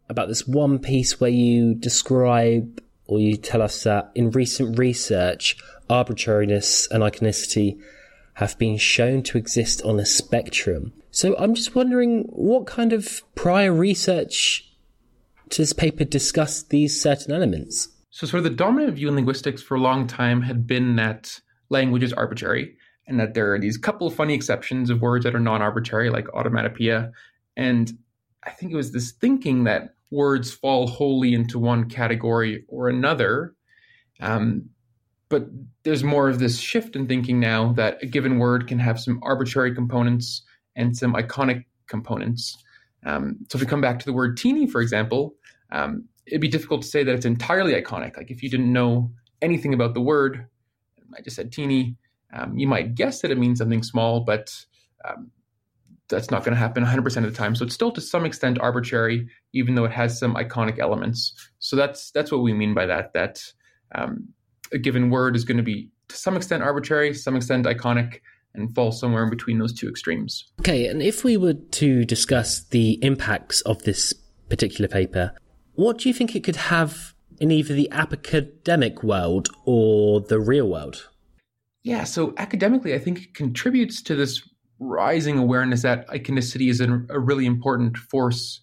about 0.08 0.28
this 0.28 0.46
one 0.46 0.78
piece 0.78 1.20
where 1.20 1.30
you 1.30 1.74
describe 1.74 2.80
or 3.06 3.20
you 3.20 3.36
tell 3.36 3.60
us 3.60 3.82
that 3.84 4.10
in 4.14 4.30
recent 4.30 4.78
research, 4.78 5.56
arbitrariness 5.90 6.88
and 6.90 7.02
iconicity 7.02 7.78
have 8.34 8.58
been 8.58 8.76
shown 8.76 9.22
to 9.22 9.38
exist 9.38 9.82
on 9.82 10.00
a 10.00 10.06
spectrum. 10.06 10.92
So 11.14 11.36
I'm 11.38 11.54
just 11.54 11.76
wondering 11.76 12.24
what 12.30 12.66
kind 12.66 12.92
of 12.92 13.22
prior 13.36 13.72
research 13.72 14.68
does 15.48 15.58
this 15.58 15.72
paper 15.72 16.02
discuss 16.02 16.64
these 16.64 17.00
certain 17.00 17.32
elements? 17.32 17.88
So, 18.10 18.26
sort 18.26 18.38
of 18.38 18.44
the 18.44 18.56
dominant 18.56 18.94
view 18.94 19.06
in 19.06 19.14
linguistics 19.14 19.62
for 19.62 19.76
a 19.76 19.80
long 19.80 20.08
time 20.08 20.42
had 20.42 20.66
been 20.66 20.96
that 20.96 21.40
language 21.70 22.02
is 22.02 22.12
arbitrary 22.12 22.76
and 23.06 23.20
that 23.20 23.34
there 23.34 23.54
are 23.54 23.60
these 23.60 23.78
couple 23.78 24.08
of 24.08 24.14
funny 24.14 24.34
exceptions 24.34 24.90
of 24.90 25.02
words 25.02 25.22
that 25.24 25.36
are 25.36 25.40
non 25.40 25.62
arbitrary, 25.62 26.10
like 26.10 26.26
onomatopoeia. 26.34 27.12
And 27.56 27.92
I 28.42 28.50
think 28.50 28.72
it 28.72 28.76
was 28.76 28.90
this 28.90 29.12
thinking 29.12 29.64
that 29.64 29.94
words 30.10 30.52
fall 30.52 30.88
wholly 30.88 31.32
into 31.32 31.60
one 31.60 31.88
category 31.88 32.64
or 32.66 32.88
another. 32.88 33.54
Um, 34.18 34.70
but 35.28 35.46
there's 35.84 36.02
more 36.02 36.28
of 36.28 36.40
this 36.40 36.58
shift 36.58 36.96
in 36.96 37.06
thinking 37.06 37.38
now 37.38 37.72
that 37.74 38.02
a 38.02 38.06
given 38.06 38.40
word 38.40 38.66
can 38.66 38.80
have 38.80 38.98
some 38.98 39.20
arbitrary 39.22 39.72
components 39.76 40.42
and 40.76 40.96
some 40.96 41.14
iconic 41.14 41.64
components. 41.86 42.56
Um, 43.04 43.38
so 43.50 43.56
if 43.56 43.60
we 43.60 43.66
come 43.66 43.80
back 43.80 43.98
to 43.98 44.06
the 44.06 44.12
word 44.12 44.36
teeny, 44.36 44.66
for 44.66 44.80
example, 44.80 45.34
um, 45.72 46.04
it'd 46.26 46.40
be 46.40 46.48
difficult 46.48 46.82
to 46.82 46.88
say 46.88 47.04
that 47.04 47.14
it's 47.14 47.26
entirely 47.26 47.74
iconic. 47.74 48.16
Like 48.16 48.30
if 48.30 48.42
you 48.42 48.48
didn't 48.48 48.72
know 48.72 49.10
anything 49.42 49.74
about 49.74 49.94
the 49.94 50.00
word, 50.00 50.46
I 51.16 51.20
just 51.20 51.36
said 51.36 51.52
teeny, 51.52 51.96
um, 52.32 52.56
you 52.56 52.66
might 52.66 52.94
guess 52.94 53.20
that 53.20 53.30
it 53.30 53.38
means 53.38 53.58
something 53.58 53.82
small, 53.82 54.20
but 54.20 54.54
um, 55.04 55.30
that's 56.08 56.30
not 56.30 56.44
going 56.44 56.54
to 56.54 56.58
happen 56.58 56.84
100% 56.84 57.16
of 57.16 57.22
the 57.24 57.30
time. 57.30 57.54
So 57.54 57.64
it's 57.64 57.74
still 57.74 57.92
to 57.92 58.00
some 58.00 58.24
extent 58.24 58.58
arbitrary, 58.58 59.28
even 59.52 59.74
though 59.74 59.84
it 59.84 59.92
has 59.92 60.18
some 60.18 60.34
iconic 60.34 60.78
elements. 60.78 61.34
So 61.58 61.76
that's 61.76 62.10
that's 62.10 62.32
what 62.32 62.42
we 62.42 62.52
mean 62.52 62.74
by 62.74 62.86
that. 62.86 63.12
That 63.14 63.42
um, 63.94 64.28
a 64.72 64.78
given 64.78 65.10
word 65.10 65.36
is 65.36 65.44
going 65.44 65.56
to 65.56 65.62
be 65.62 65.90
to 66.08 66.16
some 66.16 66.36
extent 66.36 66.62
arbitrary, 66.62 67.14
some 67.14 67.36
extent 67.36 67.66
iconic, 67.66 68.20
and 68.54 68.74
fall 68.74 68.92
somewhere 68.92 69.24
in 69.24 69.30
between 69.30 69.58
those 69.58 69.72
two 69.72 69.88
extremes. 69.88 70.44
Okay, 70.60 70.86
and 70.86 71.02
if 71.02 71.24
we 71.24 71.36
were 71.36 71.54
to 71.54 72.04
discuss 72.04 72.64
the 72.68 72.98
impacts 73.02 73.60
of 73.62 73.82
this 73.82 74.12
particular 74.48 74.88
paper, 74.88 75.32
what 75.74 75.98
do 75.98 76.08
you 76.08 76.14
think 76.14 76.36
it 76.36 76.44
could 76.44 76.56
have 76.56 77.14
in 77.40 77.50
either 77.50 77.74
the 77.74 77.90
academic 77.90 79.02
world 79.02 79.48
or 79.64 80.20
the 80.20 80.38
real 80.38 80.68
world? 80.68 81.08
Yeah, 81.82 82.04
so 82.04 82.32
academically, 82.38 82.94
I 82.94 82.98
think 82.98 83.22
it 83.22 83.34
contributes 83.34 84.02
to 84.02 84.14
this 84.14 84.48
rising 84.78 85.38
awareness 85.38 85.82
that 85.82 86.08
iconicity 86.08 86.70
is 86.70 86.80
a, 86.80 87.02
a 87.10 87.18
really 87.18 87.46
important 87.46 87.96
force 87.96 88.60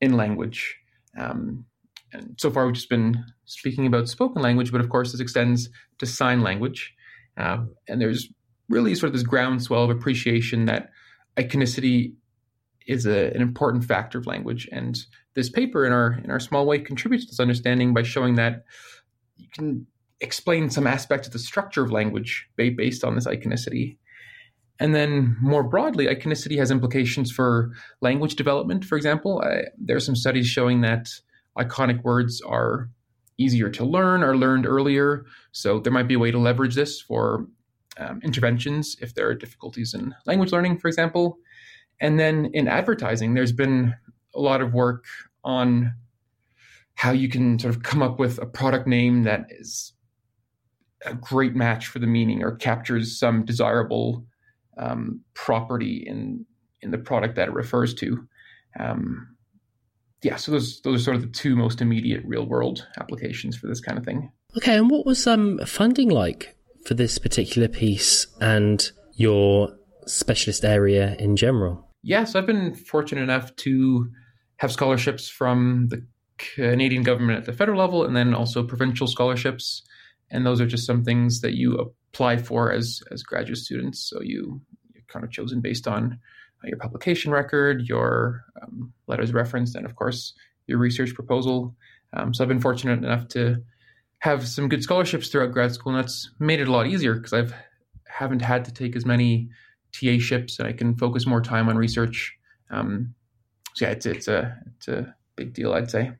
in 0.00 0.16
language. 0.16 0.76
Um, 1.18 1.64
and 2.12 2.34
so 2.38 2.50
far, 2.50 2.66
we've 2.66 2.74
just 2.74 2.88
been 2.88 3.24
speaking 3.44 3.86
about 3.86 4.08
spoken 4.08 4.42
language, 4.42 4.72
but 4.72 4.80
of 4.80 4.88
course, 4.88 5.12
this 5.12 5.20
extends 5.20 5.68
to 5.98 6.06
sign 6.06 6.42
language. 6.42 6.94
Uh, 7.36 7.64
and 7.88 8.00
there's 8.00 8.28
really 8.70 8.94
sort 8.94 9.08
of 9.08 9.12
this 9.12 9.22
groundswell 9.22 9.84
of 9.84 9.90
appreciation 9.90 10.64
that 10.66 10.90
iconicity 11.36 12.14
is 12.86 13.04
a, 13.04 13.26
an 13.34 13.42
important 13.42 13.84
factor 13.84 14.18
of 14.18 14.26
language. 14.26 14.68
And 14.72 14.98
this 15.34 15.50
paper, 15.50 15.84
in 15.84 15.92
our 15.92 16.18
in 16.24 16.30
our 16.30 16.40
small 16.40 16.66
way, 16.66 16.78
contributes 16.78 17.26
to 17.26 17.32
this 17.32 17.40
understanding 17.40 17.92
by 17.92 18.02
showing 18.02 18.36
that 18.36 18.64
you 19.36 19.48
can 19.52 19.86
explain 20.20 20.70
some 20.70 20.86
aspect 20.86 21.26
of 21.26 21.32
the 21.32 21.38
structure 21.38 21.82
of 21.82 21.90
language 21.90 22.48
based 22.56 23.04
on 23.04 23.14
this 23.14 23.26
iconicity. 23.26 23.96
And 24.78 24.94
then 24.94 25.36
more 25.42 25.62
broadly, 25.62 26.06
iconicity 26.06 26.56
has 26.58 26.70
implications 26.70 27.30
for 27.30 27.72
language 28.00 28.36
development. 28.36 28.84
For 28.84 28.96
example, 28.96 29.42
I, 29.44 29.64
there 29.78 29.96
are 29.96 30.00
some 30.00 30.16
studies 30.16 30.46
showing 30.46 30.80
that 30.80 31.10
iconic 31.58 32.02
words 32.02 32.40
are 32.40 32.88
easier 33.36 33.70
to 33.70 33.84
learn, 33.84 34.22
are 34.22 34.36
learned 34.36 34.66
earlier. 34.66 35.26
So 35.52 35.80
there 35.80 35.92
might 35.92 36.08
be 36.08 36.14
a 36.14 36.18
way 36.18 36.30
to 36.30 36.38
leverage 36.38 36.74
this 36.74 37.00
for 37.00 37.46
um, 38.00 38.20
interventions 38.24 38.96
if 39.00 39.14
there 39.14 39.28
are 39.28 39.34
difficulties 39.34 39.94
in 39.94 40.14
language 40.26 40.52
learning, 40.52 40.78
for 40.78 40.88
example. 40.88 41.38
And 42.00 42.18
then 42.18 42.50
in 42.54 42.66
advertising, 42.66 43.34
there's 43.34 43.52
been 43.52 43.94
a 44.34 44.40
lot 44.40 44.62
of 44.62 44.72
work 44.72 45.04
on 45.44 45.94
how 46.94 47.12
you 47.12 47.28
can 47.28 47.58
sort 47.58 47.74
of 47.74 47.82
come 47.82 48.02
up 48.02 48.18
with 48.18 48.38
a 48.38 48.46
product 48.46 48.86
name 48.86 49.24
that 49.24 49.46
is 49.50 49.92
a 51.06 51.14
great 51.14 51.54
match 51.54 51.86
for 51.86 51.98
the 51.98 52.06
meaning 52.06 52.42
or 52.42 52.56
captures 52.56 53.18
some 53.18 53.44
desirable 53.44 54.26
um, 54.78 55.20
property 55.34 56.04
in 56.06 56.44
in 56.82 56.90
the 56.90 56.98
product 56.98 57.36
that 57.36 57.48
it 57.48 57.54
refers 57.54 57.92
to. 57.92 58.26
Um, 58.78 59.36
yeah, 60.22 60.36
so 60.36 60.52
those 60.52 60.80
those 60.82 61.02
are 61.02 61.04
sort 61.04 61.16
of 61.16 61.22
the 61.22 61.28
two 61.28 61.56
most 61.56 61.80
immediate 61.80 62.22
real 62.24 62.46
world 62.46 62.86
applications 62.98 63.56
for 63.56 63.66
this 63.66 63.80
kind 63.80 63.98
of 63.98 64.04
thing. 64.04 64.30
Okay, 64.56 64.76
and 64.76 64.90
what 64.90 65.06
was 65.06 65.26
um, 65.26 65.58
funding 65.64 66.10
like 66.10 66.56
for 66.84 66.94
this 66.94 67.18
particular 67.18 67.68
piece 67.68 68.26
and 68.40 68.90
your 69.14 69.76
specialist 70.06 70.64
area 70.64 71.14
in 71.18 71.36
general? 71.36 71.86
Yes, 72.02 72.34
I've 72.34 72.46
been 72.46 72.74
fortunate 72.74 73.22
enough 73.22 73.54
to 73.56 74.10
have 74.56 74.72
scholarships 74.72 75.28
from 75.28 75.88
the 75.88 76.04
Canadian 76.38 77.02
government 77.02 77.38
at 77.38 77.44
the 77.44 77.52
federal 77.52 77.78
level 77.78 78.04
and 78.04 78.16
then 78.16 78.34
also 78.34 78.62
provincial 78.62 79.06
scholarships. 79.06 79.82
And 80.30 80.46
those 80.46 80.60
are 80.60 80.66
just 80.66 80.86
some 80.86 81.04
things 81.04 81.40
that 81.40 81.54
you 81.54 81.74
apply 82.12 82.38
for 82.38 82.72
as 82.72 83.02
as 83.10 83.22
graduate 83.22 83.58
students. 83.58 84.00
So 84.08 84.20
you 84.22 84.60
you're 84.94 85.04
kind 85.08 85.24
of 85.24 85.30
chosen 85.30 85.60
based 85.60 85.86
on 85.86 86.18
uh, 86.64 86.68
your 86.68 86.78
publication 86.78 87.32
record, 87.32 87.82
your 87.82 88.44
um, 88.62 88.92
letters 89.06 89.32
referenced, 89.32 89.74
and 89.74 89.84
of 89.84 89.96
course 89.96 90.34
your 90.66 90.78
research 90.78 91.14
proposal. 91.14 91.74
Um, 92.12 92.32
so 92.32 92.42
I've 92.42 92.48
been 92.48 92.60
fortunate 92.60 93.04
enough 93.04 93.28
to 93.28 93.62
have 94.20 94.46
some 94.46 94.68
good 94.68 94.82
scholarships 94.82 95.28
throughout 95.28 95.52
grad 95.52 95.72
school, 95.72 95.94
and 95.94 96.02
that's 96.02 96.30
made 96.38 96.60
it 96.60 96.68
a 96.68 96.72
lot 96.72 96.86
easier 96.86 97.14
because 97.14 97.32
I've 97.32 97.54
haven't 98.06 98.42
had 98.42 98.64
to 98.66 98.72
take 98.72 98.96
as 98.96 99.06
many 99.06 99.48
TA 99.92 100.18
ships, 100.18 100.58
and 100.58 100.68
I 100.68 100.72
can 100.72 100.94
focus 100.94 101.26
more 101.26 101.40
time 101.40 101.68
on 101.68 101.76
research. 101.76 102.36
Um, 102.70 103.14
so 103.74 103.86
yeah, 103.86 103.92
it's 103.92 104.06
it's 104.06 104.28
a 104.28 104.56
it's 104.76 104.88
a 104.88 105.14
big 105.36 105.54
deal, 105.54 105.72
I'd 105.72 105.90
say. 105.90 106.12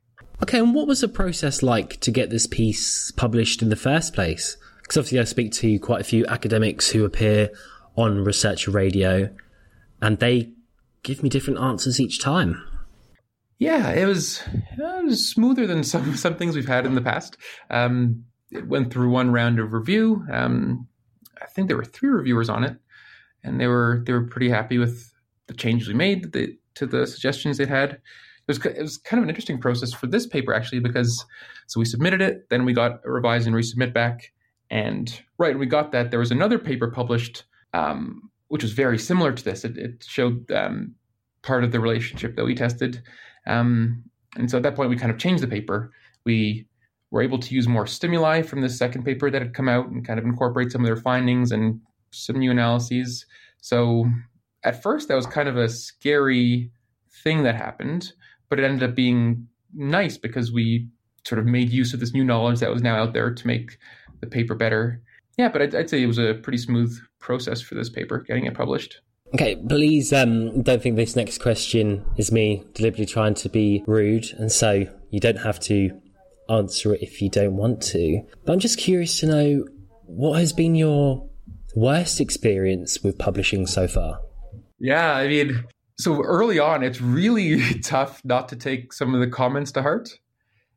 Okay, 0.42 0.58
and 0.58 0.74
what 0.74 0.86
was 0.86 1.02
the 1.02 1.08
process 1.08 1.62
like 1.62 2.00
to 2.00 2.10
get 2.10 2.30
this 2.30 2.46
piece 2.46 3.10
published 3.10 3.60
in 3.60 3.68
the 3.68 3.76
first 3.76 4.14
place? 4.14 4.56
Because 4.82 4.96
obviously, 4.96 5.20
I 5.20 5.24
speak 5.24 5.52
to 5.52 5.78
quite 5.78 6.00
a 6.00 6.04
few 6.04 6.26
academics 6.26 6.90
who 6.90 7.04
appear 7.04 7.50
on 7.96 8.24
Researcher 8.24 8.70
Radio, 8.70 9.28
and 10.00 10.18
they 10.18 10.52
give 11.02 11.22
me 11.22 11.28
different 11.28 11.60
answers 11.60 12.00
each 12.00 12.20
time. 12.20 12.62
Yeah, 13.60 13.90
it 13.90 14.06
was, 14.06 14.42
it 14.72 15.04
was 15.04 15.28
smoother 15.28 15.66
than 15.66 15.84
some 15.84 16.16
some 16.24 16.34
things 16.34 16.56
we've 16.56 16.66
had 16.66 16.86
in 16.86 16.94
the 16.94 17.02
past. 17.02 17.36
Um, 17.68 18.24
it 18.50 18.66
went 18.66 18.92
through 18.92 19.10
one 19.10 19.30
round 19.30 19.60
of 19.60 19.74
review. 19.74 20.24
Um, 20.32 20.88
I 21.40 21.46
think 21.46 21.68
there 21.68 21.76
were 21.76 21.84
three 21.84 22.08
reviewers 22.08 22.48
on 22.48 22.64
it, 22.64 22.76
and 23.44 23.60
they 23.60 23.66
were 23.66 24.02
they 24.06 24.14
were 24.14 24.26
pretty 24.26 24.48
happy 24.48 24.78
with 24.78 25.12
the 25.46 25.54
changes 25.54 25.88
we 25.88 25.94
made 25.94 26.32
they, 26.32 26.56
to 26.76 26.86
the 26.86 27.06
suggestions 27.06 27.58
they 27.58 27.66
had. 27.66 27.92
It 27.92 28.00
was 28.48 28.64
it 28.64 28.80
was 28.80 28.96
kind 28.96 29.18
of 29.18 29.24
an 29.24 29.28
interesting 29.28 29.60
process 29.60 29.92
for 29.92 30.06
this 30.06 30.26
paper 30.26 30.54
actually 30.54 30.80
because 30.80 31.24
so 31.66 31.78
we 31.78 31.84
submitted 31.84 32.22
it, 32.22 32.48
then 32.48 32.64
we 32.64 32.72
got 32.72 33.00
a 33.04 33.10
revise 33.10 33.46
and 33.46 33.54
resubmit 33.54 33.92
back, 33.92 34.32
and 34.70 35.20
right 35.36 35.50
when 35.50 35.60
we 35.60 35.66
got 35.66 35.92
that, 35.92 36.10
there 36.10 36.18
was 36.18 36.30
another 36.30 36.58
paper 36.58 36.90
published 36.90 37.44
um, 37.74 38.30
which 38.48 38.62
was 38.62 38.72
very 38.72 38.98
similar 38.98 39.32
to 39.32 39.44
this. 39.44 39.66
It, 39.66 39.76
it 39.76 40.04
showed 40.08 40.50
um, 40.50 40.94
part 41.42 41.62
of 41.62 41.72
the 41.72 41.78
relationship 41.78 42.36
that 42.36 42.44
we 42.46 42.54
tested 42.54 43.02
um, 43.46 44.04
and 44.36 44.50
so 44.50 44.56
at 44.56 44.62
that 44.62 44.76
point, 44.76 44.90
we 44.90 44.96
kind 44.96 45.10
of 45.10 45.18
changed 45.18 45.42
the 45.42 45.48
paper. 45.48 45.92
We 46.24 46.66
were 47.10 47.22
able 47.22 47.38
to 47.38 47.54
use 47.54 47.66
more 47.66 47.86
stimuli 47.86 48.42
from 48.42 48.60
the 48.60 48.68
second 48.68 49.04
paper 49.04 49.30
that 49.30 49.42
had 49.42 49.54
come 49.54 49.68
out 49.68 49.88
and 49.88 50.06
kind 50.06 50.18
of 50.18 50.24
incorporate 50.24 50.70
some 50.70 50.82
of 50.82 50.86
their 50.86 50.96
findings 50.96 51.50
and 51.50 51.80
some 52.12 52.38
new 52.38 52.50
analyses. 52.50 53.26
So 53.60 54.06
at 54.62 54.82
first, 54.82 55.08
that 55.08 55.16
was 55.16 55.26
kind 55.26 55.48
of 55.48 55.56
a 55.56 55.68
scary 55.68 56.70
thing 57.24 57.42
that 57.42 57.56
happened, 57.56 58.12
but 58.48 58.60
it 58.60 58.64
ended 58.64 58.88
up 58.88 58.94
being 58.94 59.48
nice 59.74 60.16
because 60.16 60.52
we 60.52 60.88
sort 61.24 61.38
of 61.38 61.46
made 61.46 61.70
use 61.70 61.92
of 61.92 62.00
this 62.00 62.12
new 62.12 62.24
knowledge 62.24 62.60
that 62.60 62.70
was 62.70 62.82
now 62.82 62.96
out 62.96 63.12
there 63.12 63.32
to 63.32 63.46
make 63.46 63.78
the 64.20 64.26
paper 64.26 64.54
better. 64.54 65.02
Yeah, 65.36 65.48
but 65.48 65.62
I'd, 65.62 65.74
I'd 65.74 65.90
say 65.90 66.02
it 66.02 66.06
was 66.06 66.18
a 66.18 66.34
pretty 66.34 66.58
smooth 66.58 66.98
process 67.18 67.60
for 67.60 67.74
this 67.74 67.90
paper 67.90 68.18
getting 68.18 68.46
it 68.46 68.54
published. 68.54 69.00
Okay, 69.34 69.56
please 69.56 70.12
um, 70.12 70.62
don't 70.62 70.82
think 70.82 70.96
this 70.96 71.14
next 71.14 71.38
question 71.38 72.04
is 72.16 72.32
me 72.32 72.64
deliberately 72.74 73.06
trying 73.06 73.34
to 73.34 73.48
be 73.48 73.84
rude, 73.86 74.26
and 74.38 74.50
so 74.50 74.86
you 75.10 75.20
don't 75.20 75.38
have 75.38 75.60
to 75.60 76.00
answer 76.48 76.94
it 76.94 77.02
if 77.02 77.22
you 77.22 77.30
don't 77.30 77.56
want 77.56 77.80
to. 77.80 78.22
But 78.44 78.52
I'm 78.52 78.58
just 78.58 78.78
curious 78.78 79.20
to 79.20 79.26
know 79.26 79.64
what 80.06 80.38
has 80.40 80.52
been 80.52 80.74
your 80.74 81.30
worst 81.74 82.20
experience 82.20 83.02
with 83.02 83.18
publishing 83.18 83.66
so 83.66 83.86
far? 83.86 84.20
Yeah, 84.78 85.14
I 85.14 85.28
mean, 85.28 85.64
so 85.98 86.22
early 86.22 86.58
on, 86.58 86.82
it's 86.82 87.00
really 87.00 87.80
tough 87.82 88.20
not 88.24 88.48
to 88.48 88.56
take 88.56 88.92
some 88.92 89.14
of 89.14 89.20
the 89.20 89.28
comments 89.28 89.72
to 89.72 89.82
heart 89.82 90.10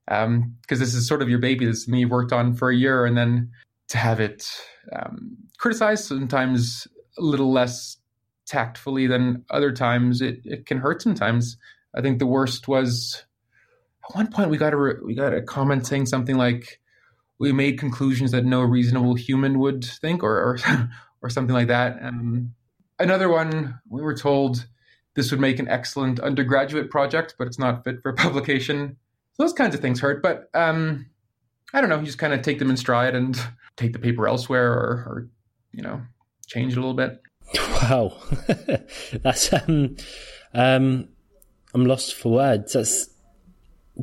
because 0.05 0.25
um, 0.25 0.55
this 0.67 0.93
is 0.93 1.07
sort 1.07 1.21
of 1.21 1.29
your 1.29 1.39
baby. 1.39 1.65
This 1.65 1.87
you've 1.87 2.09
worked 2.09 2.33
on 2.33 2.55
for 2.55 2.69
a 2.69 2.75
year, 2.75 3.05
and 3.05 3.17
then 3.17 3.51
to 3.89 3.97
have 3.97 4.19
it 4.19 4.47
um, 4.93 5.37
criticized 5.57 6.05
sometimes 6.05 6.87
a 7.17 7.21
little 7.21 7.51
less 7.51 7.97
tactfully 8.53 9.07
than 9.07 9.43
other 9.49 9.71
times. 9.71 10.21
It 10.21 10.41
it 10.45 10.65
can 10.67 10.77
hurt 10.77 11.01
sometimes. 11.01 11.57
I 11.95 12.01
think 12.01 12.19
the 12.19 12.27
worst 12.27 12.67
was 12.67 13.25
at 14.07 14.15
one 14.15 14.27
point 14.27 14.51
we 14.51 14.57
got 14.57 14.73
a 14.73 14.95
we 15.03 15.15
got 15.15 15.33
a 15.33 15.41
comment 15.41 15.87
saying 15.87 16.05
something 16.05 16.37
like 16.37 16.79
we 17.39 17.51
made 17.51 17.79
conclusions 17.79 18.31
that 18.31 18.45
no 18.45 18.61
reasonable 18.61 19.15
human 19.15 19.57
would 19.59 19.83
think 19.83 20.21
or 20.21 20.37
or, 20.37 20.59
or 21.23 21.29
something 21.29 21.55
like 21.55 21.67
that. 21.67 21.97
Um, 22.01 22.53
another 22.99 23.27
one 23.27 23.79
we 23.89 24.03
were 24.03 24.15
told 24.15 24.67
this 25.15 25.31
would 25.31 25.39
make 25.39 25.59
an 25.59 25.67
excellent 25.67 26.19
undergraduate 26.19 26.91
project, 26.91 27.35
but 27.37 27.47
it's 27.47 27.59
not 27.59 27.83
fit 27.83 28.01
for 28.01 28.13
publication. 28.13 28.97
So 29.33 29.43
those 29.43 29.53
kinds 29.53 29.73
of 29.73 29.81
things 29.81 29.99
hurt. 29.99 30.21
But 30.21 30.49
um, 30.53 31.07
I 31.73 31.81
don't 31.81 31.89
know, 31.89 31.99
you 31.99 32.05
just 32.05 32.19
kind 32.19 32.33
of 32.33 32.43
take 32.43 32.59
them 32.59 32.69
in 32.69 32.77
stride 32.77 33.15
and 33.15 33.39
take 33.77 33.93
the 33.93 33.99
paper 33.99 34.27
elsewhere 34.27 34.71
or, 34.71 35.05
or 35.07 35.27
you 35.71 35.81
know, 35.81 36.01
change 36.45 36.73
it 36.73 36.77
a 36.77 36.81
little 36.81 36.93
bit. 36.93 37.19
Wow. 37.83 38.17
That's, 39.23 39.51
um, 39.51 39.97
um, 40.53 41.09
I'm 41.73 41.85
lost 41.85 42.13
for 42.13 42.31
words. 42.31 42.73
That's 42.73 43.09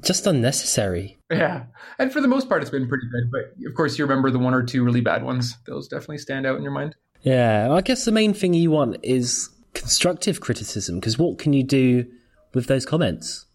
just 0.01 0.27
unnecessary. 0.27 1.19
Yeah. 1.31 1.65
And 1.99 2.13
for 2.13 2.21
the 2.21 2.29
most 2.29 2.49
part, 2.49 2.63
it's 2.63 2.71
been 2.71 2.89
pretty 2.89 3.07
good. 3.11 3.31
But 3.31 3.55
of 3.67 3.75
course, 3.75 3.99
you 3.99 4.05
remember 4.05 4.31
the 4.31 4.39
one 4.39 4.55
or 4.55 4.63
two 4.63 4.85
really 4.85 5.01
bad 5.01 5.23
ones. 5.23 5.57
Those 5.67 5.89
definitely 5.89 6.19
stand 6.19 6.47
out 6.47 6.57
in 6.57 6.63
your 6.63 6.73
mind. 6.73 6.95
Yeah. 7.23 7.73
I 7.73 7.81
guess 7.81 8.05
the 8.05 8.13
main 8.13 8.35
thing 8.35 8.55
you 8.55 8.71
want 8.71 8.99
is 9.03 9.49
constructive 9.73 10.41
criticism 10.41 10.97
because 10.97 11.19
what 11.19 11.39
can 11.39 11.53
you 11.53 11.63
do 11.63 12.07
with 12.53 12.67
those 12.67 12.85
comments? 12.85 13.47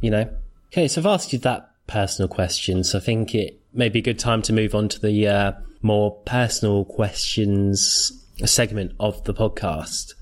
You 0.00 0.10
know? 0.10 0.30
Okay. 0.68 0.86
So 0.86 1.00
I've 1.00 1.06
asked 1.06 1.32
you 1.32 1.38
that 1.40 1.70
personal 1.86 2.28
question. 2.28 2.84
So 2.84 2.98
I 2.98 3.00
think 3.00 3.34
it 3.34 3.60
may 3.72 3.88
be 3.88 3.98
a 3.98 4.02
good 4.02 4.18
time 4.18 4.42
to 4.42 4.52
move 4.52 4.74
on 4.74 4.88
to 4.90 5.00
the 5.00 5.26
uh, 5.26 5.52
more 5.82 6.12
personal 6.24 6.84
questions 6.84 8.21
segment 8.44 8.92
of 8.98 9.22
the 9.24 9.34
podcast 9.34 10.14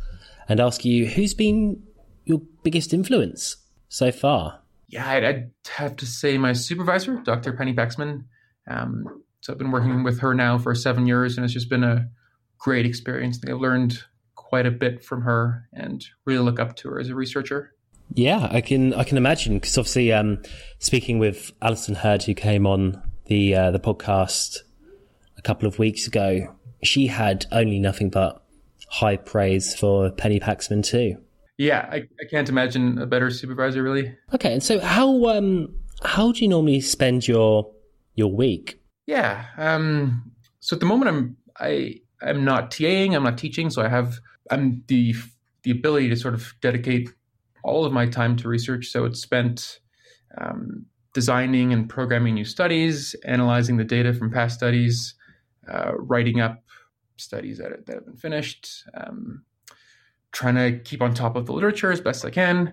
and 0.49 0.61
ask 0.61 0.85
you 0.85 1.07
who's 1.07 1.35
been 1.35 1.83
your 2.25 2.43
biggest 2.63 2.93
influence 2.93 3.57
so 3.89 4.13
far? 4.13 4.61
Yeah, 4.89 5.09
I'd, 5.09 5.25
I'd 5.25 5.51
have 5.69 5.97
to 5.97 6.07
say 6.07 6.37
my 6.39 6.53
supervisor, 6.53 7.17
Dr. 7.25 7.53
Penny 7.53 7.75
Pexman. 7.75 8.25
Um, 8.69 9.23
so 9.41 9.53
I've 9.53 9.59
been 9.59 9.71
working 9.71 10.03
with 10.03 10.21
her 10.21 10.35
now 10.35 10.59
for 10.59 10.75
seven 10.75 11.07
years, 11.07 11.37
and 11.37 11.45
it's 11.45 11.55
just 11.55 11.71
been 11.71 11.85
a 11.85 12.09
great 12.59 12.87
experience. 12.87 13.39
I 13.39 13.41
think 13.41 13.55
I've 13.55 13.61
learned 13.61 14.03
quite 14.35 14.67
a 14.67 14.71
bit 14.71 15.05
from 15.05 15.23
her, 15.23 15.69
and 15.73 16.05
really 16.25 16.43
look 16.43 16.59
up 16.59 16.77
to 16.77 16.89
her 16.91 17.01
as 17.01 17.09
a 17.09 17.15
researcher. 17.15 17.75
Yeah, 18.13 18.49
I 18.51 18.61
can 18.61 18.93
I 18.95 19.05
can 19.05 19.17
imagine 19.17 19.55
because 19.55 19.79
obviously, 19.79 20.13
um, 20.13 20.43
speaking 20.81 21.19
with 21.19 21.53
Alison 21.63 21.95
Hurd, 21.95 22.25
who 22.25 22.35
came 22.35 22.67
on 22.67 23.01
the 23.27 23.55
uh, 23.55 23.71
the 23.71 23.79
podcast 23.79 24.59
a 25.39 25.43
couple 25.43 25.69
of 25.69 25.79
weeks 25.79 26.07
ago, 26.07 26.55
she 26.83 27.07
had 27.07 27.47
only 27.53 27.79
nothing 27.79 28.11
but 28.11 28.45
high 28.89 29.17
praise 29.17 29.75
for 29.75 30.11
Penny 30.11 30.41
Pexman 30.41 30.85
too. 30.85 31.17
Yeah, 31.59 31.87
I, 31.91 31.97
I 31.97 32.25
can't 32.31 32.49
imagine 32.49 32.99
a 32.99 33.07
better 33.07 33.31
supervisor, 33.31 33.83
really. 33.83 34.17
Okay, 34.35 34.53
and 34.53 34.63
so 34.63 34.81
how 34.81 35.27
um 35.27 35.75
how 36.03 36.33
do 36.33 36.41
you 36.41 36.49
normally 36.49 36.81
spend 36.81 37.29
your 37.29 37.71
your 38.15 38.33
week? 38.33 38.81
Yeah, 39.07 39.45
um, 39.57 40.33
so 40.61 40.77
at 40.77 40.81
the 40.81 40.87
moment 40.87 41.09
I'm 41.09 41.37
I 41.59 42.01
I'm 42.23 42.45
not 42.45 42.71
TAing, 42.71 43.15
I'm 43.15 43.25
not 43.25 43.39
teaching, 43.39 43.71
so 43.71 43.83
I 43.83 43.89
have 43.89 44.19
I'm 44.51 44.83
the 44.87 45.15
the 45.63 45.71
ability 45.71 46.09
to 46.09 46.17
sort 46.17 46.35
of 46.35 46.55
dedicate 46.63 47.11
all 47.63 47.85
of 47.85 47.93
my 47.93 48.07
time 48.07 48.37
to 48.37 48.49
research. 48.49 48.87
So 48.87 49.05
it's 49.05 49.21
spent 49.21 49.81
um, 50.39 50.87
designing 51.13 51.73
and 51.73 51.89
programming 51.89 52.35
new 52.35 52.45
studies, 52.45 53.15
analyzing 53.25 53.77
the 53.77 53.85
data 53.85 54.15
from 54.15 54.31
past 54.31 54.57
studies, 54.57 55.15
uh, 55.71 55.93
writing 55.97 56.41
up 56.41 56.63
studies 57.21 57.59
that, 57.59 57.87
that 57.87 57.95
have 57.95 58.07
been 58.07 58.17
finished, 58.17 58.85
um, 58.95 59.45
trying 60.33 60.55
to 60.55 60.79
keep 60.79 61.03
on 61.03 61.15
top 61.15 61.37
of 61.37 61.47
the 61.47 61.53
literature 61.53 61.93
as 61.93 62.01
best 62.01 62.25
I 62.25 62.31
can, 62.31 62.73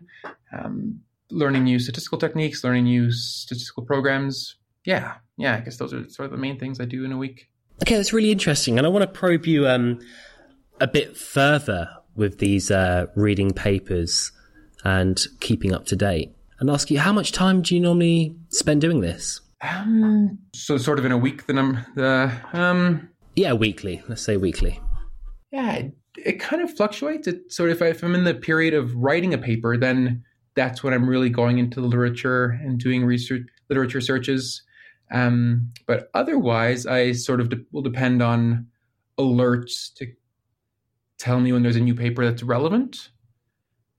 um, 0.51 1.01
learning 1.29 1.63
new 1.63 1.79
statistical 1.79 2.17
techniques, 2.17 2.63
learning 2.63 2.85
new 2.85 3.11
statistical 3.11 3.83
programs. 3.83 4.55
Yeah, 4.85 5.15
yeah, 5.37 5.55
I 5.55 5.59
guess 5.59 5.77
those 5.77 5.93
are 5.93 6.07
sort 6.09 6.27
of 6.27 6.31
the 6.31 6.37
main 6.37 6.57
things 6.59 6.79
I 6.79 6.85
do 6.85 7.03
in 7.03 7.11
a 7.11 7.17
week. 7.17 7.49
Okay, 7.83 7.95
that's 7.95 8.13
really 8.13 8.31
interesting, 8.31 8.77
and 8.77 8.87
I 8.87 8.89
want 8.89 9.03
to 9.03 9.19
probe 9.19 9.45
you 9.45 9.67
um, 9.67 9.99
a 10.79 10.87
bit 10.87 11.17
further 11.17 11.89
with 12.15 12.39
these 12.39 12.71
uh, 12.71 13.07
reading 13.15 13.51
papers 13.51 14.31
and 14.83 15.19
keeping 15.39 15.73
up 15.73 15.85
to 15.87 15.95
date, 15.95 16.33
and 16.59 16.69
ask 16.69 16.89
you 16.89 16.99
how 16.99 17.13
much 17.13 17.31
time 17.31 17.61
do 17.61 17.75
you 17.75 17.81
normally 17.81 18.35
spend 18.49 18.81
doing 18.81 19.01
this? 19.01 19.41
Um, 19.61 20.39
so 20.53 20.77
sort 20.77 20.99
of 20.99 21.05
in 21.05 21.11
a 21.11 21.17
week, 21.17 21.47
the 21.47 21.53
number, 21.53 21.85
the 21.95 22.31
um, 22.53 23.09
yeah, 23.37 23.53
weekly. 23.53 24.01
Let's 24.07 24.23
say 24.23 24.35
weekly. 24.35 24.81
Yeah, 25.51 25.73
it, 25.73 25.97
it 26.17 26.39
kind 26.39 26.63
of 26.63 26.75
fluctuates. 26.75 27.27
It 27.27 27.51
sort 27.51 27.69
of 27.69 27.79
if 27.83 28.03
I'm 28.03 28.15
in 28.15 28.23
the 28.23 28.33
period 28.33 28.73
of 28.73 28.95
writing 28.95 29.31
a 29.31 29.37
paper, 29.37 29.77
then 29.77 30.23
that's 30.55 30.83
when 30.83 30.91
I'm 30.91 31.07
really 31.07 31.29
going 31.29 31.59
into 31.59 31.79
the 31.79 31.85
literature 31.85 32.59
and 32.63 32.79
doing 32.79 33.05
research, 33.05 33.43
literature 33.69 34.01
searches. 34.01 34.63
Um, 35.11 35.71
but 35.85 36.09
otherwise, 36.15 36.87
I 36.87 37.11
sort 37.11 37.39
of 37.39 37.49
de- 37.49 37.63
will 37.71 37.83
depend 37.83 38.23
on 38.23 38.65
alerts 39.19 39.93
to 39.97 40.07
tell 41.19 41.39
me 41.39 41.53
when 41.53 41.61
there's 41.61 41.75
a 41.75 41.81
new 41.81 41.95
paper 41.95 42.25
that's 42.25 42.41
relevant. 42.41 43.09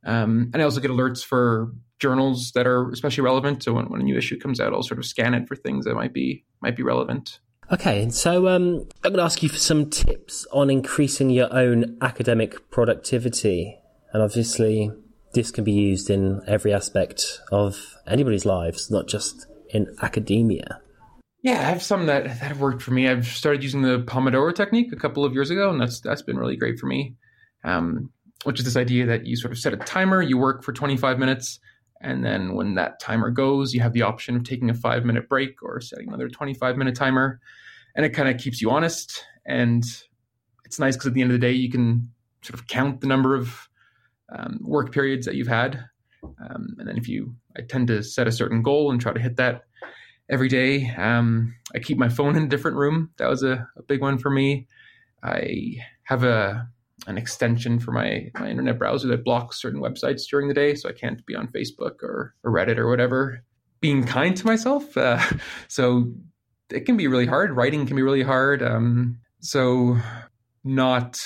Um, 0.05 0.51
and 0.53 0.61
I 0.61 0.65
also 0.65 0.81
get 0.81 0.91
alerts 0.91 1.25
for 1.25 1.73
journals 2.01 2.51
that 2.57 2.67
are 2.67 2.91
especially 2.91 3.23
relevant. 3.23 3.63
So 3.63 3.73
when, 3.73 3.87
when 3.87 4.01
a 4.01 4.05
new 4.05 4.19
issue 4.19 4.39
comes 4.39 4.59
out, 4.59 4.73
I'll 4.73 4.83
sort 4.83 4.99
of 4.99 5.07
scan 5.07 5.35
it 5.35 5.47
for 5.47 5.55
things 5.55 5.85
that 5.85 5.95
might 5.95 6.13
be 6.13 6.45
might 6.61 6.75
be 6.75 6.83
relevant. 6.83 7.39
Okay, 7.71 8.09
so 8.09 8.49
um, 8.49 8.89
I'm 9.05 9.13
going 9.13 9.17
to 9.17 9.23
ask 9.23 9.43
you 9.43 9.51
for 9.51 9.59
some 9.59 9.91
tips 9.91 10.47
on 10.53 10.71
increasing 10.71 11.29
your 11.29 11.53
own 11.53 11.99
academic 12.01 12.71
productivity, 12.71 13.79
and 14.11 14.23
obviously 14.23 14.91
this 15.35 15.51
can 15.51 15.65
be 15.65 15.73
used 15.73 16.09
in 16.09 16.41
every 16.47 16.73
aspect 16.73 17.43
of 17.53 17.99
anybody's 18.07 18.47
lives, 18.47 18.91
not 18.91 19.07
just 19.07 19.47
in 19.69 19.95
academia. 20.01 20.81
Yeah, 21.43 21.61
I 21.61 21.65
have 21.65 21.83
some 21.83 22.07
that 22.07 22.25
that 22.25 22.39
have 22.39 22.61
worked 22.61 22.81
for 22.81 22.93
me. 22.93 23.07
I've 23.07 23.27
started 23.27 23.63
using 23.63 23.83
the 23.83 24.01
Pomodoro 24.01 24.55
technique 24.55 24.91
a 24.93 24.97
couple 24.97 25.27
of 25.27 25.35
years 25.35 25.51
ago, 25.51 25.69
and 25.69 25.79
that's 25.79 26.01
that's 26.01 26.23
been 26.23 26.39
really 26.39 26.57
great 26.57 26.79
for 26.79 26.87
me. 26.87 27.17
Um, 27.65 28.11
which 28.45 28.59
is 28.61 28.65
this 28.65 28.77
idea 28.77 29.05
that 29.05 29.27
you 29.27 29.37
sort 29.37 29.53
of 29.53 29.59
set 29.59 29.75
a 29.75 29.77
timer, 29.77 30.23
you 30.23 30.39
work 30.39 30.63
for 30.63 30.73
25 30.73 31.19
minutes, 31.19 31.61
and 32.01 32.25
then 32.25 32.55
when 32.55 32.75
that 32.77 33.01
timer 33.01 33.31
goes, 33.31 33.75
you 33.75 33.81
have 33.81 33.93
the 33.93 34.03
option 34.03 34.37
of 34.37 34.45
taking 34.45 34.71
a 34.71 34.75
five 34.75 35.05
minute 35.05 35.29
break 35.29 35.63
or 35.63 35.81
setting 35.81 36.09
another 36.09 36.29
25 36.29 36.77
minute 36.77 36.95
timer. 36.95 37.41
And 37.99 38.07
it 38.07 38.11
kind 38.11 38.29
of 38.29 38.41
keeps 38.41 38.63
you 38.63 38.71
honest. 38.71 39.25
And 39.45 39.85
it's 40.65 40.79
nice 40.79 40.95
because 40.95 41.09
at 41.09 41.15
the 41.15 41.21
end 41.21 41.33
of 41.33 41.41
the 41.41 41.47
day, 41.47 41.53
you 41.53 41.69
can 41.69 42.11
sort 42.43 42.59
of 42.59 42.69
count 42.69 43.01
the 43.01 43.09
number 43.09 43.35
of 43.35 43.69
um, 44.35 44.61
work 44.63 44.93
periods 44.93 45.27
that 45.27 45.35
you've 45.35 45.49
had. 45.49 45.85
Um, 46.23 46.77
and 46.79 46.89
then 46.89 46.97
if 46.97 47.09
you, 47.09 47.35
I 47.57 47.63
tend 47.63 47.89
to 47.89 48.03
set 48.03 48.29
a 48.29 48.33
certain 48.33 48.63
goal 48.63 48.91
and 48.91 49.01
try 49.01 49.13
to 49.13 49.21
hit 49.21 49.37
that 49.37 49.65
every 50.31 50.49
day. 50.49 50.95
Um, 50.97 51.57
I 51.75 51.81
keep 51.81 51.99
my 51.99 52.09
phone 52.09 52.37
in 52.37 52.45
a 52.45 52.49
different 52.49 52.77
room. 52.77 53.11
That 53.19 53.29
was 53.29 53.43
a, 53.43 53.69
a 53.77 53.83
big 53.83 54.01
one 54.01 54.19
for 54.19 54.31
me. 54.31 54.69
I 55.23 55.77
have 56.05 56.23
a 56.23 56.69
an 57.07 57.17
extension 57.17 57.79
for 57.79 57.93
my, 57.93 58.31
my 58.39 58.49
internet 58.49 58.79
browser 58.79 59.09
that 59.09 59.25
blocks 59.25 59.61
certain 59.61 59.81
websites 59.81 60.23
during 60.29 60.49
the 60.49 60.55
day, 60.55 60.75
so 60.75 60.89
I 60.89 60.93
can't 60.93 61.25
be 61.27 61.35
on 61.35 61.49
Facebook 61.49 62.03
or, 62.03 62.35
or 62.43 62.53
Reddit 62.53 62.77
or 62.77 62.89
whatever. 62.89 63.43
Being 63.81 64.05
kind 64.05 64.37
to 64.37 64.47
myself, 64.47 64.97
uh, 64.97 65.23
so 65.69 66.13
it 66.71 66.87
can 66.87 66.97
be 66.97 67.07
really 67.07 67.27
hard. 67.27 67.57
Writing 67.57 67.87
can 67.87 67.97
be 67.97 68.03
really 68.03 68.23
hard. 68.23 68.63
Um, 68.63 69.19
so 69.41 69.97
not, 70.65 71.19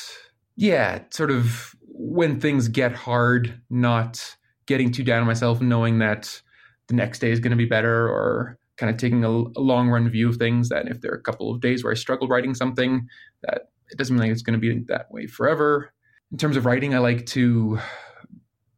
yeah, 0.56 1.02
sort 1.10 1.30
of 1.30 1.74
when 1.80 2.40
things 2.40 2.68
get 2.68 2.92
hard, 2.92 3.60
not 3.70 4.36
getting 4.66 4.92
too 4.92 5.02
down 5.04 5.20
on 5.20 5.26
myself, 5.26 5.60
knowing 5.60 5.98
that 5.98 6.42
the 6.88 6.94
next 6.94 7.18
day 7.18 7.30
is 7.30 7.40
going 7.40 7.50
to 7.50 7.56
be 7.56 7.64
better, 7.64 8.08
or 8.08 8.58
kind 8.76 8.90
of 8.90 8.96
taking 8.96 9.24
a, 9.24 9.28
a 9.28 9.60
long 9.60 9.88
run 9.88 10.08
view 10.08 10.28
of 10.28 10.36
things. 10.36 10.68
That 10.68 10.88
if 10.88 11.00
there 11.00 11.12
are 11.12 11.16
a 11.16 11.22
couple 11.22 11.50
of 11.50 11.60
days 11.60 11.82
where 11.82 11.92
I 11.92 11.96
struggle 11.96 12.28
writing 12.28 12.54
something, 12.54 13.06
that 13.42 13.70
it 13.90 13.98
doesn't 13.98 14.14
mean 14.14 14.22
like 14.22 14.32
it's 14.32 14.42
going 14.42 14.60
to 14.60 14.74
be 14.74 14.84
that 14.88 15.10
way 15.10 15.26
forever. 15.26 15.92
In 16.30 16.38
terms 16.38 16.56
of 16.56 16.64
writing, 16.64 16.94
I 16.94 16.98
like 16.98 17.26
to 17.26 17.78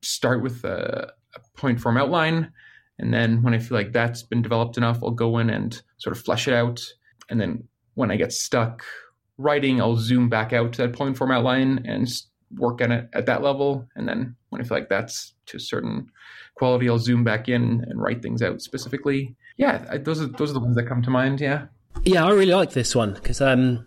start 0.03 0.43
with 0.43 0.65
a, 0.65 1.13
a 1.35 1.59
point 1.59 1.81
form 1.81 1.97
outline. 1.97 2.53
And 2.99 3.13
then 3.13 3.43
when 3.43 3.55
I 3.55 3.59
feel 3.59 3.77
like 3.77 3.93
that's 3.93 4.23
been 4.23 4.43
developed 4.43 4.77
enough, 4.77 5.03
I'll 5.03 5.11
go 5.11 5.39
in 5.39 5.51
and 5.51 5.81
sort 5.99 6.17
of 6.17 6.23
flesh 6.23 6.47
it 6.47 6.55
out. 6.55 6.81
And 7.29 7.41
then 7.41 7.67
when 7.95 8.11
I 8.11 8.17
get 8.17 8.33
stuck 8.33 8.85
writing, 9.39 9.81
I'll 9.81 9.97
zoom 9.97 10.29
back 10.29 10.53
out 10.53 10.73
to 10.75 10.83
that 10.83 10.93
point 10.93 11.17
form 11.17 11.31
outline 11.31 11.85
and 11.87 12.09
work 12.57 12.81
on 12.81 12.93
it 12.93 13.09
at 13.13 13.27
that 13.27 13.43
level. 13.43 13.89
And 13.97 14.09
then 14.09 14.37
when 14.51 14.61
I 14.61 14.65
feel 14.65 14.79
like 14.79 14.89
that's 14.89 15.35
to 15.47 15.57
a 15.57 15.61
certain 15.61 16.11
quality, 16.55 16.89
I'll 16.89 16.99
zoom 16.99 17.25
back 17.25 17.49
in 17.49 17.85
and 17.89 18.01
write 18.01 18.23
things 18.23 18.43
out 18.43 18.63
specifically. 18.63 19.35
Yeah, 19.57 19.97
those 19.99 20.21
are 20.21 20.27
those 20.27 20.51
are 20.51 20.55
the 20.55 20.61
ones 20.61 20.77
that 20.77 20.89
come 20.89 21.03
to 21.03 21.11
mind. 21.11 21.41
Yeah. 21.41 21.67
Yeah, 22.05 22.25
I 22.25 22.31
really 22.31 22.53
like 22.53 22.73
this 22.73 22.95
one 22.95 23.15
because 23.15 23.41
um, 23.41 23.87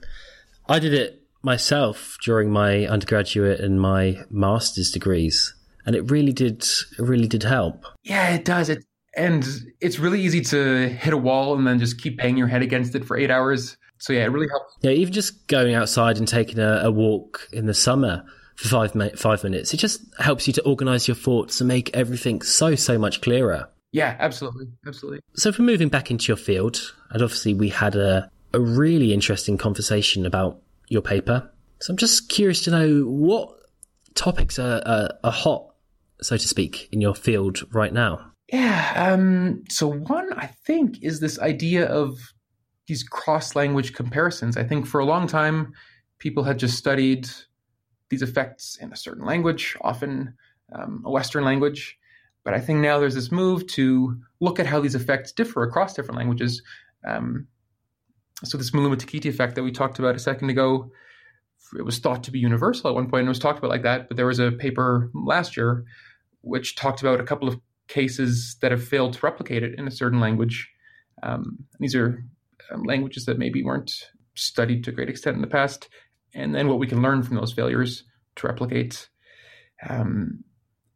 I 0.69 0.79
did 0.79 0.93
it 0.93 1.23
myself 1.43 2.17
during 2.23 2.51
my 2.51 2.85
undergraduate 2.85 3.59
and 3.59 3.81
my 3.81 4.23
master's 4.29 4.91
degrees, 4.91 5.53
and 5.85 5.95
it 5.95 6.09
really 6.09 6.33
did 6.33 6.63
it 6.63 6.99
really 6.99 7.27
did 7.27 7.43
help. 7.43 7.85
Yeah, 8.03 8.33
it 8.33 8.45
does. 8.45 8.69
It 8.69 8.85
and 9.17 9.45
it's 9.81 9.99
really 9.99 10.21
easy 10.21 10.41
to 10.41 10.87
hit 10.87 11.13
a 11.13 11.17
wall 11.17 11.57
and 11.57 11.67
then 11.67 11.79
just 11.79 12.01
keep 12.01 12.17
banging 12.17 12.37
your 12.37 12.47
head 12.47 12.61
against 12.61 12.95
it 12.95 13.03
for 13.03 13.17
eight 13.17 13.31
hours. 13.31 13.75
So 13.97 14.13
yeah, 14.13 14.23
it 14.23 14.27
really 14.27 14.47
helps. 14.47 14.77
Yeah, 14.81 14.91
even 14.91 15.11
just 15.11 15.47
going 15.47 15.73
outside 15.73 16.17
and 16.17 16.27
taking 16.27 16.59
a, 16.59 16.81
a 16.83 16.91
walk 16.91 17.47
in 17.51 17.65
the 17.65 17.73
summer 17.73 18.23
for 18.55 18.67
five 18.67 19.19
five 19.19 19.43
minutes, 19.43 19.73
it 19.73 19.77
just 19.77 20.01
helps 20.19 20.47
you 20.47 20.53
to 20.53 20.63
organize 20.63 21.07
your 21.07 21.15
thoughts 21.15 21.59
and 21.59 21.67
make 21.67 21.89
everything 21.95 22.41
so 22.41 22.75
so 22.75 22.97
much 22.97 23.21
clearer. 23.21 23.67
Yeah, 23.91 24.15
absolutely, 24.19 24.67
absolutely. 24.85 25.21
So 25.35 25.51
for 25.51 25.63
moving 25.63 25.89
back 25.89 26.11
into 26.11 26.27
your 26.27 26.37
field, 26.37 26.93
and 27.09 27.21
obviously 27.21 27.53
we 27.53 27.69
had 27.69 27.95
a 27.95 28.29
a 28.53 28.59
really 28.59 29.13
interesting 29.13 29.57
conversation 29.57 30.25
about 30.25 30.61
your 30.89 31.01
paper. 31.01 31.51
So 31.79 31.91
I'm 31.91 31.97
just 31.97 32.29
curious 32.29 32.63
to 32.63 32.71
know 32.71 33.01
what 33.01 33.53
topics 34.15 34.57
are, 34.57 34.81
are, 34.85 35.09
are 35.23 35.31
hot, 35.31 35.73
so 36.21 36.37
to 36.37 36.47
speak, 36.47 36.89
in 36.91 37.01
your 37.01 37.13
field 37.13 37.63
right 37.73 37.93
now. 37.93 38.31
Yeah. 38.51 38.93
Um, 38.95 39.63
so 39.69 39.91
one, 39.91 40.31
I 40.33 40.47
think, 40.47 41.03
is 41.03 41.19
this 41.19 41.39
idea 41.39 41.85
of 41.85 42.17
these 42.87 43.03
cross 43.03 43.55
language 43.55 43.93
comparisons. 43.93 44.55
I 44.57 44.63
think 44.63 44.87
for 44.87 44.99
a 44.99 45.05
long 45.05 45.27
time, 45.27 45.73
people 46.19 46.43
had 46.43 46.57
just 46.57 46.77
studied 46.77 47.27
these 48.09 48.21
effects 48.21 48.77
in 48.81 48.91
a 48.93 48.95
certain 48.95 49.25
language, 49.25 49.75
often 49.81 50.33
um, 50.73 51.03
a 51.05 51.11
Western 51.11 51.43
language. 51.43 51.97
But 52.45 52.53
I 52.53 52.61
think 52.61 52.79
now 52.79 52.97
there's 52.99 53.15
this 53.15 53.31
move 53.31 53.67
to 53.67 54.17
look 54.39 54.59
at 54.59 54.65
how 54.65 54.79
these 54.79 54.95
effects 54.95 55.33
differ 55.33 55.63
across 55.63 55.93
different 55.93 56.17
languages. 56.17 56.61
Um, 57.05 57.47
so 58.45 58.57
this 58.57 58.71
Maluma-Tikiti 58.71 59.25
effect 59.25 59.55
that 59.55 59.63
we 59.63 59.71
talked 59.71 59.99
about 59.99 60.15
a 60.15 60.19
second 60.19 60.49
ago, 60.49 60.89
it 61.77 61.81
was 61.81 61.99
thought 61.99 62.23
to 62.23 62.31
be 62.31 62.39
universal 62.39 62.89
at 62.89 62.95
one 62.95 63.09
point 63.09 63.21
and 63.21 63.27
it 63.27 63.29
was 63.29 63.39
talked 63.39 63.59
about 63.59 63.71
like 63.71 63.83
that. 63.83 64.07
But 64.07 64.15
there 64.15 64.25
was 64.25 64.39
a 64.39 64.51
paper 64.53 65.11
last 65.13 65.57
year 65.57 65.83
which 66.41 66.75
talked 66.75 67.01
about 67.01 67.19
a 67.19 67.23
couple 67.23 67.49
of 67.49 67.59
cases 67.87 68.57
that 68.61 68.71
have 68.71 68.83
failed 68.83 69.13
to 69.13 69.19
replicate 69.21 69.63
it 69.63 69.77
in 69.77 69.87
a 69.87 69.91
certain 69.91 70.19
language. 70.19 70.69
Um, 71.23 71.65
these 71.79 71.95
are 71.95 72.23
um, 72.71 72.83
languages 72.83 73.25
that 73.25 73.39
maybe 73.39 73.63
weren't 73.63 73.91
studied 74.35 74.83
to 74.83 74.91
a 74.91 74.93
great 74.93 75.09
extent 75.09 75.35
in 75.35 75.41
the 75.41 75.47
past, 75.47 75.89
and 76.33 76.53
then 76.53 76.67
what 76.67 76.79
we 76.79 76.87
can 76.87 77.01
learn 77.01 77.23
from 77.23 77.37
those 77.37 77.53
failures 77.53 78.03
to 78.35 78.47
replicate. 78.47 79.09
Um, 79.87 80.43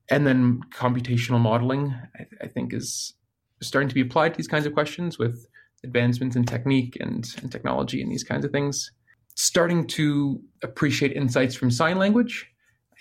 and 0.09 0.27
then 0.27 0.59
computational 0.73 1.39
modeling, 1.39 1.95
I, 2.19 2.25
I, 2.43 2.47
think, 2.47 2.73
is 2.73 3.13
starting 3.61 3.87
to 3.87 3.95
be 3.95 4.01
applied 4.01 4.33
to 4.33 4.37
these 4.37 4.47
kinds 4.47 4.65
of 4.65 4.73
questions 4.73 5.17
with 5.17 5.47
advancements 5.83 6.35
in 6.35 6.43
technique 6.43 6.97
and, 6.99 7.25
and 7.41 7.51
technology 7.51 8.01
and 8.01 8.11
these 8.11 8.23
kinds 8.23 8.45
of 8.45 8.51
things. 8.51 8.91
Starting 9.35 9.87
to 9.87 10.41
appreciate 10.63 11.13
insights 11.13 11.55
from 11.55 11.71
sign 11.71 11.97
language. 11.97 12.50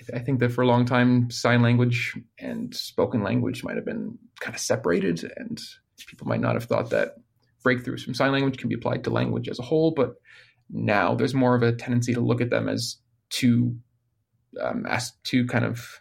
I, 0.01 0.05
th- 0.05 0.21
I 0.21 0.25
think 0.25 0.41
that 0.41 0.53
for 0.53 0.63
a 0.63 0.67
long 0.67 0.85
time, 0.85 1.31
sign 1.31 1.63
language 1.63 2.17
and 2.39 2.75
spoken 2.75 3.23
language 3.23 3.63
might 3.63 3.77
have 3.77 3.85
been 3.85 4.19
kind 4.41 4.55
of 4.55 4.61
separated, 4.61 5.31
and 5.37 5.61
people 6.07 6.27
might 6.27 6.41
not 6.41 6.55
have 6.55 6.65
thought 6.65 6.91
that 6.91 7.17
breakthroughs 7.65 8.03
from 8.03 8.15
sign 8.15 8.33
language 8.33 8.59
can 8.59 8.69
be 8.69 8.75
applied 8.75 9.05
to 9.05 9.11
language 9.11 9.49
as 9.49 9.59
a 9.59 9.63
whole. 9.63 9.93
But 9.93 10.15
now 10.71 11.15
there's 11.15 11.35
more 11.35 11.55
of 11.55 11.63
a 11.63 11.73
tendency 11.73 12.15
to 12.15 12.21
look 12.21 12.41
at 12.41 12.51
them 12.51 12.69
as 12.69 12.97
two 13.29 13.77
um, 14.61 14.87
as 14.87 15.13
two 15.23 15.47
kind 15.47 15.65
of 15.65 16.01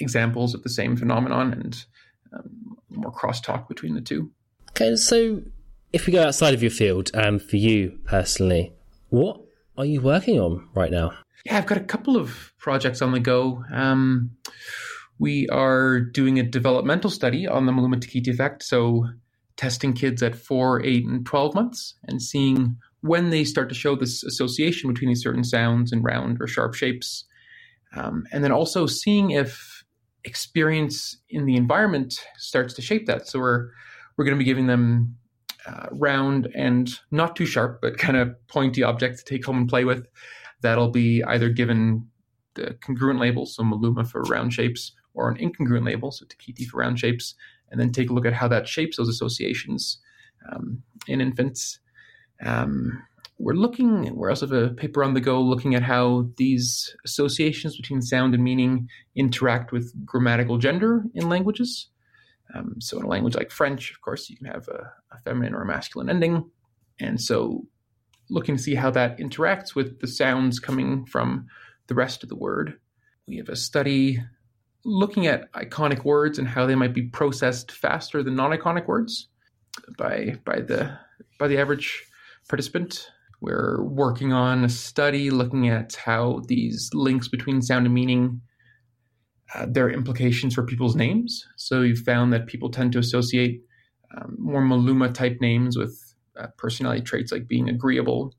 examples 0.00 0.54
of 0.54 0.62
the 0.62 0.68
same 0.68 0.96
phenomenon 0.96 1.52
and 1.52 1.84
um, 2.32 2.76
more 2.90 3.12
crosstalk 3.12 3.68
between 3.68 3.94
the 3.94 4.00
two. 4.00 4.30
Okay, 4.70 4.96
so 4.96 5.42
if 5.92 6.06
we 6.06 6.12
go 6.12 6.24
outside 6.26 6.54
of 6.54 6.62
your 6.62 6.70
field, 6.70 7.10
um, 7.14 7.38
for 7.38 7.56
you 7.56 7.98
personally, 8.04 8.72
what 9.10 9.40
are 9.76 9.84
you 9.84 10.00
working 10.00 10.40
on 10.40 10.68
right 10.74 10.90
now? 10.90 11.12
Yeah, 11.44 11.58
I've 11.58 11.66
got 11.66 11.78
a 11.78 11.84
couple 11.84 12.16
of 12.16 12.52
projects 12.58 13.02
on 13.02 13.12
the 13.12 13.20
go. 13.20 13.62
Um, 13.72 14.30
we 15.18 15.46
are 15.48 16.00
doing 16.00 16.38
a 16.38 16.42
developmental 16.42 17.10
study 17.10 17.46
on 17.46 17.66
the 17.66 17.72
Maluma-Tikiti 17.72 18.28
effect, 18.28 18.62
so 18.62 19.06
testing 19.56 19.92
kids 19.92 20.22
at 20.22 20.34
four, 20.34 20.82
eight, 20.82 21.04
and 21.04 21.24
12 21.24 21.54
months 21.54 21.94
and 22.04 22.20
seeing 22.20 22.76
when 23.02 23.30
they 23.30 23.44
start 23.44 23.68
to 23.68 23.74
show 23.74 23.94
this 23.94 24.24
association 24.24 24.90
between 24.92 25.10
these 25.10 25.22
certain 25.22 25.44
sounds 25.44 25.92
and 25.92 26.02
round 26.02 26.38
or 26.40 26.46
sharp 26.46 26.74
shapes. 26.74 27.24
Um, 27.94 28.24
and 28.32 28.42
then 28.42 28.50
also 28.50 28.86
seeing 28.86 29.30
if 29.30 29.84
experience 30.24 31.18
in 31.28 31.44
the 31.44 31.56
environment 31.56 32.14
starts 32.38 32.74
to 32.74 32.82
shape 32.82 33.06
that. 33.06 33.28
So 33.28 33.38
we're 33.38 33.68
we're 34.16 34.24
going 34.24 34.36
to 34.36 34.38
be 34.38 34.44
giving 34.44 34.66
them 34.66 35.16
uh, 35.66 35.86
round 35.90 36.48
and 36.54 36.90
not 37.10 37.36
too 37.36 37.46
sharp, 37.46 37.80
but 37.82 37.98
kind 37.98 38.16
of 38.16 38.34
pointy 38.48 38.82
objects 38.82 39.22
to 39.22 39.34
take 39.34 39.44
home 39.44 39.58
and 39.58 39.68
play 39.68 39.84
with. 39.84 40.06
That'll 40.64 40.88
be 40.88 41.22
either 41.22 41.50
given 41.50 42.08
the 42.54 42.78
congruent 42.80 43.20
label, 43.20 43.44
so 43.44 43.62
Maluma 43.62 44.08
for 44.08 44.22
round 44.22 44.54
shapes, 44.54 44.92
or 45.12 45.28
an 45.28 45.36
incongruent 45.36 45.84
label, 45.84 46.10
so 46.10 46.24
Tikiti 46.24 46.66
for 46.66 46.78
round 46.78 46.98
shapes, 46.98 47.34
and 47.70 47.78
then 47.78 47.92
take 47.92 48.08
a 48.08 48.14
look 48.14 48.24
at 48.24 48.32
how 48.32 48.48
that 48.48 48.66
shapes 48.66 48.96
those 48.96 49.10
associations 49.10 49.98
um, 50.50 50.82
in 51.06 51.20
infants. 51.20 51.80
Um, 52.42 53.02
we're 53.38 53.52
looking, 53.52 54.16
we're 54.16 54.30
also 54.30 54.46
have 54.46 54.56
a 54.56 54.70
paper 54.70 55.04
on 55.04 55.12
the 55.12 55.20
go 55.20 55.38
looking 55.38 55.74
at 55.74 55.82
how 55.82 56.30
these 56.38 56.96
associations 57.04 57.76
between 57.76 58.00
sound 58.00 58.32
and 58.32 58.42
meaning 58.42 58.88
interact 59.14 59.70
with 59.70 59.92
grammatical 60.06 60.56
gender 60.56 61.04
in 61.12 61.28
languages. 61.28 61.88
Um, 62.54 62.76
so, 62.80 62.98
in 62.98 63.04
a 63.04 63.08
language 63.08 63.34
like 63.34 63.50
French, 63.50 63.90
of 63.90 64.00
course, 64.00 64.30
you 64.30 64.38
can 64.38 64.46
have 64.46 64.66
a, 64.68 64.90
a, 65.12 65.18
feminine 65.24 65.54
or 65.54 65.60
a 65.60 65.66
masculine 65.66 66.08
ending. 66.08 66.50
And 67.00 67.20
so, 67.20 67.66
looking 68.30 68.56
to 68.56 68.62
see 68.62 68.74
how 68.74 68.90
that 68.90 69.18
interacts 69.18 69.74
with 69.74 70.00
the 70.00 70.06
sounds 70.06 70.58
coming 70.58 71.04
from 71.06 71.46
the 71.86 71.94
rest 71.94 72.22
of 72.22 72.28
the 72.28 72.36
word. 72.36 72.78
We 73.26 73.36
have 73.36 73.48
a 73.48 73.56
study 73.56 74.20
looking 74.84 75.26
at 75.26 75.50
iconic 75.52 76.04
words 76.04 76.38
and 76.38 76.48
how 76.48 76.66
they 76.66 76.74
might 76.74 76.94
be 76.94 77.02
processed 77.02 77.72
faster 77.72 78.22
than 78.22 78.36
non-iconic 78.36 78.86
words 78.86 79.28
by 79.96 80.36
by 80.44 80.60
the 80.60 80.98
by 81.38 81.48
the 81.48 81.58
average 81.58 82.04
participant. 82.48 83.10
We're 83.40 83.82
working 83.82 84.32
on 84.32 84.64
a 84.64 84.68
study 84.68 85.30
looking 85.30 85.68
at 85.68 85.94
how 85.96 86.42
these 86.46 86.90
links 86.94 87.28
between 87.28 87.60
sound 87.60 87.84
and 87.84 87.94
meaning, 87.94 88.40
uh, 89.54 89.66
their 89.68 89.90
implications 89.90 90.54
for 90.54 90.62
people's 90.62 90.96
names. 90.96 91.44
So 91.56 91.80
we've 91.80 91.98
found 91.98 92.32
that 92.32 92.46
people 92.46 92.70
tend 92.70 92.92
to 92.92 92.98
associate 92.98 93.62
um, 94.16 94.36
more 94.38 94.62
Maluma 94.62 95.12
type 95.12 95.38
names 95.40 95.76
with 95.76 95.98
uh, 96.38 96.48
personality 96.56 97.02
traits 97.02 97.32
like 97.32 97.48
being 97.48 97.68
agreeable, 97.68 98.34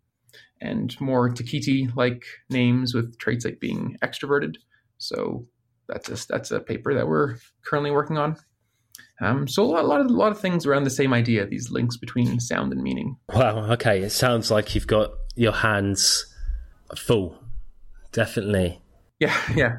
and 0.61 0.99
more 0.99 1.29
Tikiti 1.29 1.95
like 1.95 2.23
names 2.49 2.93
with 2.93 3.17
traits 3.17 3.45
like 3.45 3.59
being 3.59 3.97
extroverted. 4.03 4.55
So 4.97 5.45
that's 5.87 6.09
a, 6.09 6.27
that's 6.27 6.51
a 6.51 6.59
paper 6.59 6.93
that 6.93 7.07
we're 7.07 7.37
currently 7.63 7.91
working 7.91 8.17
on. 8.17 8.37
Um, 9.21 9.47
so 9.47 9.63
a 9.63 9.65
lot, 9.65 9.83
a 9.85 9.87
lot, 9.87 10.01
of 10.01 10.07
a 10.07 10.13
lot 10.13 10.31
of 10.31 10.39
things 10.39 10.65
around 10.65 10.83
the 10.83 10.89
same 10.89 11.13
idea, 11.13 11.45
these 11.45 11.71
links 11.71 11.95
between 11.95 12.39
sound 12.39 12.73
and 12.73 12.83
meaning. 12.83 13.17
Wow. 13.33 13.71
Okay, 13.73 14.01
it 14.01 14.09
sounds 14.11 14.51
like 14.51 14.75
you've 14.75 14.87
got 14.87 15.11
your 15.35 15.53
hands 15.53 16.25
full. 16.97 17.41
Definitely. 18.11 18.81
Yeah. 19.19 19.35
Yeah. 19.55 19.77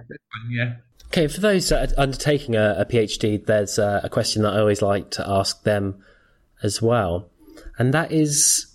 Yeah. 0.51 0.77
Okay, 1.09 1.29
for 1.29 1.41
those 1.41 1.71
undertaking 1.73 2.57
a, 2.57 2.77
a 2.79 2.85
PhD, 2.85 3.45
there's 3.45 3.79
a, 3.79 4.01
a 4.05 4.09
question 4.09 4.43
that 4.43 4.55
I 4.55 4.61
always 4.61 4.83
like 4.83 5.11
to 5.13 5.29
ask 5.29 5.63
them 5.63 6.03
as 6.63 6.83
well, 6.83 7.31
and 7.79 7.93
that 7.95 8.13
is 8.13 8.67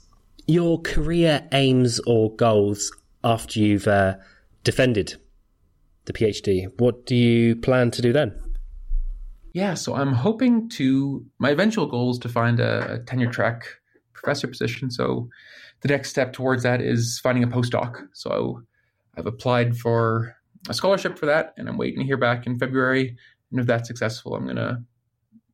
your 0.48 0.82
career 0.82 1.48
aims 1.52 2.00
or 2.02 2.36
goals 2.36 2.92
after 3.24 3.60
you've 3.60 3.88
uh, 3.88 4.16
defended 4.64 5.16
the 6.06 6.14
PhD. 6.14 6.68
What 6.80 7.06
do 7.06 7.16
you 7.16 7.56
plan 7.56 7.92
to 7.92 8.02
do 8.02 8.12
then? 8.12 8.40
Yeah, 9.54 9.74
so 9.74 9.96
I'm 9.96 10.14
hoping 10.14 10.70
to. 10.70 11.26
My 11.40 11.50
eventual 11.50 11.86
goal 11.86 12.12
is 12.12 12.20
to 12.20 12.30
find 12.30 12.60
a, 12.60 12.94
a 12.94 13.00
tenure 13.00 13.30
track 13.30 13.66
professor 14.14 14.48
position. 14.48 14.90
So 14.92 15.30
the 15.82 15.90
next 15.90 16.10
step 16.10 16.32
towards 16.32 16.64
that 16.64 16.82
is 16.82 17.20
finding 17.22 17.44
a 17.44 17.48
postdoc. 17.48 18.08
So 18.14 18.62
I've 19.18 19.26
applied 19.26 19.78
for 19.78 20.36
a 20.70 20.74
scholarship 20.74 21.18
for 21.18 21.26
that, 21.26 21.54
and 21.58 21.68
I'm 21.68 21.78
waiting 21.78 22.00
to 22.00 22.06
hear 22.06 22.18
back 22.18 22.46
in 22.46 22.58
February. 22.58 23.18
And 23.52 23.60
if 23.60 23.66
that's 23.66 23.88
successful, 23.88 24.36
I'm 24.36 24.48
gonna, 24.48 24.84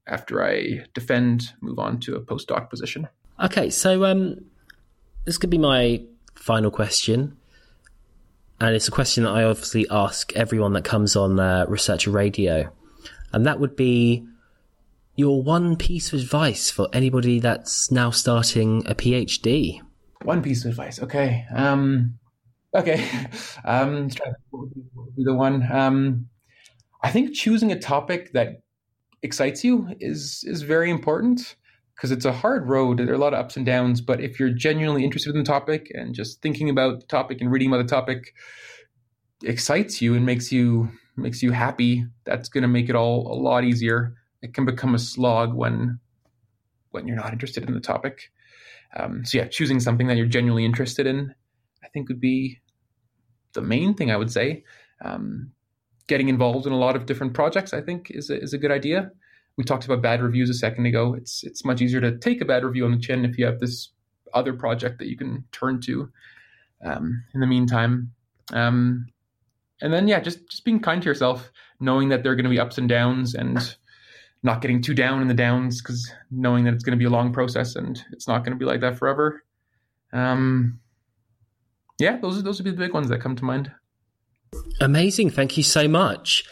after 0.05 0.45
I 0.45 0.85
defend, 0.93 1.53
move 1.61 1.79
on 1.79 1.99
to 2.01 2.15
a 2.15 2.21
postdoc 2.21 2.69
position. 2.69 3.07
Okay, 3.43 3.69
so 3.69 4.05
um, 4.05 4.45
this 5.25 5.37
could 5.37 5.49
be 5.49 5.57
my 5.57 6.01
final 6.35 6.71
question 6.71 7.37
and 8.59 8.75
it's 8.75 8.87
a 8.87 8.91
question 8.91 9.23
that 9.23 9.31
I 9.31 9.43
obviously 9.43 9.85
ask 9.89 10.33
everyone 10.35 10.73
that 10.73 10.83
comes 10.83 11.15
on 11.15 11.39
uh, 11.39 11.65
Researcher 11.67 12.11
Radio, 12.11 12.71
and 13.31 13.45
that 13.45 13.59
would 13.59 13.75
be 13.75 14.25
your 15.15 15.43
one 15.43 15.75
piece 15.75 16.11
of 16.11 16.19
advice 16.19 16.71
for 16.71 16.87
anybody 16.91 17.39
that's 17.39 17.91
now 17.91 18.09
starting 18.09 18.83
a 18.87 18.95
PhD. 18.95 19.81
One 20.23 20.41
piece 20.41 20.65
of 20.65 20.71
advice, 20.71 21.01
okay. 21.01 21.45
Um, 21.53 22.17
okay, 22.73 23.07
um, 23.65 24.09
the 25.15 25.33
one. 25.33 25.71
Um, 25.71 26.27
I 27.03 27.11
think 27.11 27.35
choosing 27.35 27.71
a 27.71 27.79
topic 27.79 28.33
that 28.33 28.61
excites 29.21 29.63
you 29.63 29.87
is 29.99 30.43
is 30.47 30.63
very 30.63 30.89
important 30.89 31.55
because 31.97 32.11
it's 32.11 32.25
a 32.25 32.31
hard 32.31 32.67
road. 32.67 32.99
There 32.99 33.09
are 33.09 33.15
a 33.15 33.17
lot 33.17 33.33
of 33.33 33.39
ups 33.39 33.57
and 33.57 33.65
downs, 33.65 34.01
but 34.01 34.21
if 34.21 34.39
you're 34.39 34.51
genuinely 34.51 35.03
interested 35.03 35.33
in 35.33 35.39
the 35.39 35.47
topic 35.47 35.91
and 35.95 36.13
just 36.13 36.43
thinking 36.43 36.69
about 36.69 36.99
the 36.99 37.07
topic 37.07 37.41
and 37.41 37.51
reading 37.51 37.69
about 37.69 37.79
the 37.79 37.89
topic 37.89 38.35
excites 39.43 39.99
you 39.99 40.13
and 40.13 40.25
makes 40.25 40.51
you 40.51 40.91
makes 41.15 41.41
you 41.41 41.51
happy, 41.51 42.05
that's 42.23 42.49
going 42.49 42.61
to 42.61 42.67
make 42.67 42.87
it 42.87 42.95
all 42.95 43.33
a 43.33 43.33
lot 43.33 43.63
easier. 43.63 44.13
It 44.43 44.53
can 44.53 44.63
become 44.63 44.93
a 44.93 44.99
slog 44.99 45.55
when 45.55 45.99
when 46.91 47.07
you're 47.07 47.17
not 47.17 47.33
interested 47.33 47.67
in 47.67 47.73
the 47.73 47.79
topic. 47.79 48.31
Um, 48.95 49.25
so 49.25 49.39
yeah, 49.39 49.47
choosing 49.47 49.79
something 49.79 50.05
that 50.07 50.17
you're 50.17 50.27
genuinely 50.27 50.65
interested 50.65 51.07
in, 51.07 51.33
I 51.83 51.87
think 51.87 52.09
would 52.09 52.21
be 52.21 52.61
the 53.53 53.61
main 53.61 53.95
thing 53.95 54.11
I 54.11 54.17
would 54.17 54.31
say. 54.31 54.63
Um, 55.03 55.51
getting 56.07 56.29
involved 56.29 56.67
in 56.67 56.73
a 56.73 56.77
lot 56.77 56.95
of 56.95 57.07
different 57.07 57.33
projects, 57.33 57.73
I 57.73 57.81
think, 57.81 58.11
is 58.11 58.29
a, 58.29 58.39
is 58.39 58.53
a 58.53 58.57
good 58.57 58.71
idea 58.71 59.11
we 59.57 59.63
talked 59.63 59.85
about 59.85 60.01
bad 60.01 60.21
reviews 60.21 60.49
a 60.49 60.53
second 60.53 60.85
ago. 60.85 61.13
It's 61.13 61.43
it's 61.43 61.65
much 61.65 61.81
easier 61.81 62.01
to 62.01 62.17
take 62.17 62.41
a 62.41 62.45
bad 62.45 62.63
review 62.63 62.85
on 62.85 62.91
the 62.91 62.99
chin 62.99 63.25
if 63.25 63.37
you 63.37 63.45
have 63.45 63.59
this 63.59 63.89
other 64.33 64.53
project 64.53 64.99
that 64.99 65.07
you 65.07 65.17
can 65.17 65.43
turn 65.51 65.81
to. 65.81 66.11
Um, 66.85 67.23
in 67.33 67.39
the 67.39 67.47
meantime, 67.47 68.11
um, 68.53 69.07
and 69.81 69.91
then 69.91 70.07
yeah, 70.07 70.19
just 70.19 70.47
just 70.47 70.63
being 70.63 70.79
kind 70.79 71.01
to 71.01 71.09
yourself, 71.09 71.51
knowing 71.79 72.09
that 72.09 72.21
there 72.21 72.31
are 72.31 72.35
going 72.35 72.43
to 72.43 72.51
be 72.51 72.59
ups 72.59 72.77
and 72.77 72.87
downs, 72.87 73.33
and 73.33 73.75
not 74.43 74.61
getting 74.61 74.81
too 74.81 74.93
down 74.93 75.21
in 75.21 75.27
the 75.27 75.33
downs 75.33 75.81
because 75.81 76.11
knowing 76.29 76.63
that 76.63 76.73
it's 76.73 76.83
going 76.83 76.97
to 76.97 76.97
be 76.97 77.05
a 77.05 77.09
long 77.09 77.33
process 77.33 77.75
and 77.75 78.03
it's 78.11 78.27
not 78.27 78.43
going 78.43 78.51
to 78.51 78.59
be 78.59 78.65
like 78.65 78.81
that 78.81 78.97
forever. 78.97 79.43
Um, 80.13 80.79
yeah, 81.99 82.17
those 82.17 82.37
are 82.37 82.41
those 82.43 82.59
would 82.59 82.65
be 82.65 82.71
the 82.71 82.77
big 82.77 82.93
ones 82.93 83.09
that 83.09 83.21
come 83.21 83.35
to 83.35 83.45
mind. 83.45 83.71
Amazing. 84.79 85.31
Thank 85.31 85.57
you 85.57 85.63
so 85.63 85.87
much. 85.87 86.45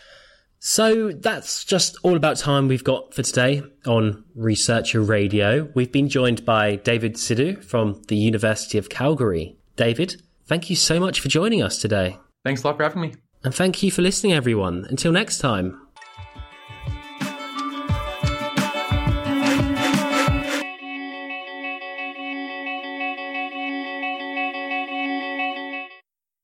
So 0.67 1.11
that's 1.11 1.63
just 1.63 1.95
all 2.01 2.15
about 2.15 2.37
time 2.37 2.67
we've 2.67 2.83
got 2.83 3.13
for 3.13 3.21
today 3.21 3.61
on 3.85 4.25
Researcher 4.33 4.99
Radio. 4.99 5.69
We've 5.75 5.91
been 5.91 6.09
joined 6.09 6.43
by 6.43 6.77
David 6.77 7.17
Sidhu 7.17 7.63
from 7.63 8.01
the 8.07 8.15
University 8.15 8.79
of 8.79 8.89
Calgary. 8.89 9.59
David, 9.75 10.23
thank 10.47 10.71
you 10.71 10.75
so 10.75 10.99
much 10.99 11.19
for 11.19 11.29
joining 11.29 11.61
us 11.61 11.77
today. 11.77 12.17
Thanks 12.43 12.63
a 12.63 12.67
lot 12.67 12.77
for 12.77 12.83
having 12.83 13.01
me. 13.03 13.13
And 13.43 13.53
thank 13.53 13.83
you 13.83 13.91
for 13.91 14.01
listening, 14.01 14.33
everyone. 14.33 14.87
Until 14.89 15.11
next 15.11 15.37
time. 15.37 15.79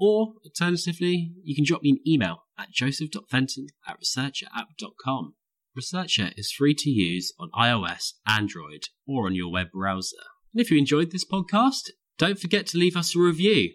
Or, 0.00 0.34
alternatively, 0.44 1.32
you 1.42 1.56
can 1.56 1.64
drop 1.66 1.82
me 1.82 1.90
an 1.90 1.98
email 2.06 2.44
at 2.56 2.70
joseph.fenton 2.70 3.66
at 3.86 3.98
researcherapp.com. 4.00 5.34
Researcher 5.74 6.30
is 6.36 6.52
free 6.52 6.74
to 6.74 6.90
use 6.90 7.32
on 7.38 7.50
iOS, 7.58 8.12
Android, 8.26 8.88
or 9.06 9.26
on 9.26 9.34
your 9.34 9.50
web 9.50 9.72
browser. 9.72 10.22
And 10.54 10.60
if 10.60 10.70
you 10.70 10.78
enjoyed 10.78 11.10
this 11.10 11.24
podcast, 11.24 11.90
don't 12.16 12.38
forget 12.38 12.66
to 12.68 12.78
leave 12.78 12.96
us 12.96 13.14
a 13.14 13.18
review. 13.18 13.66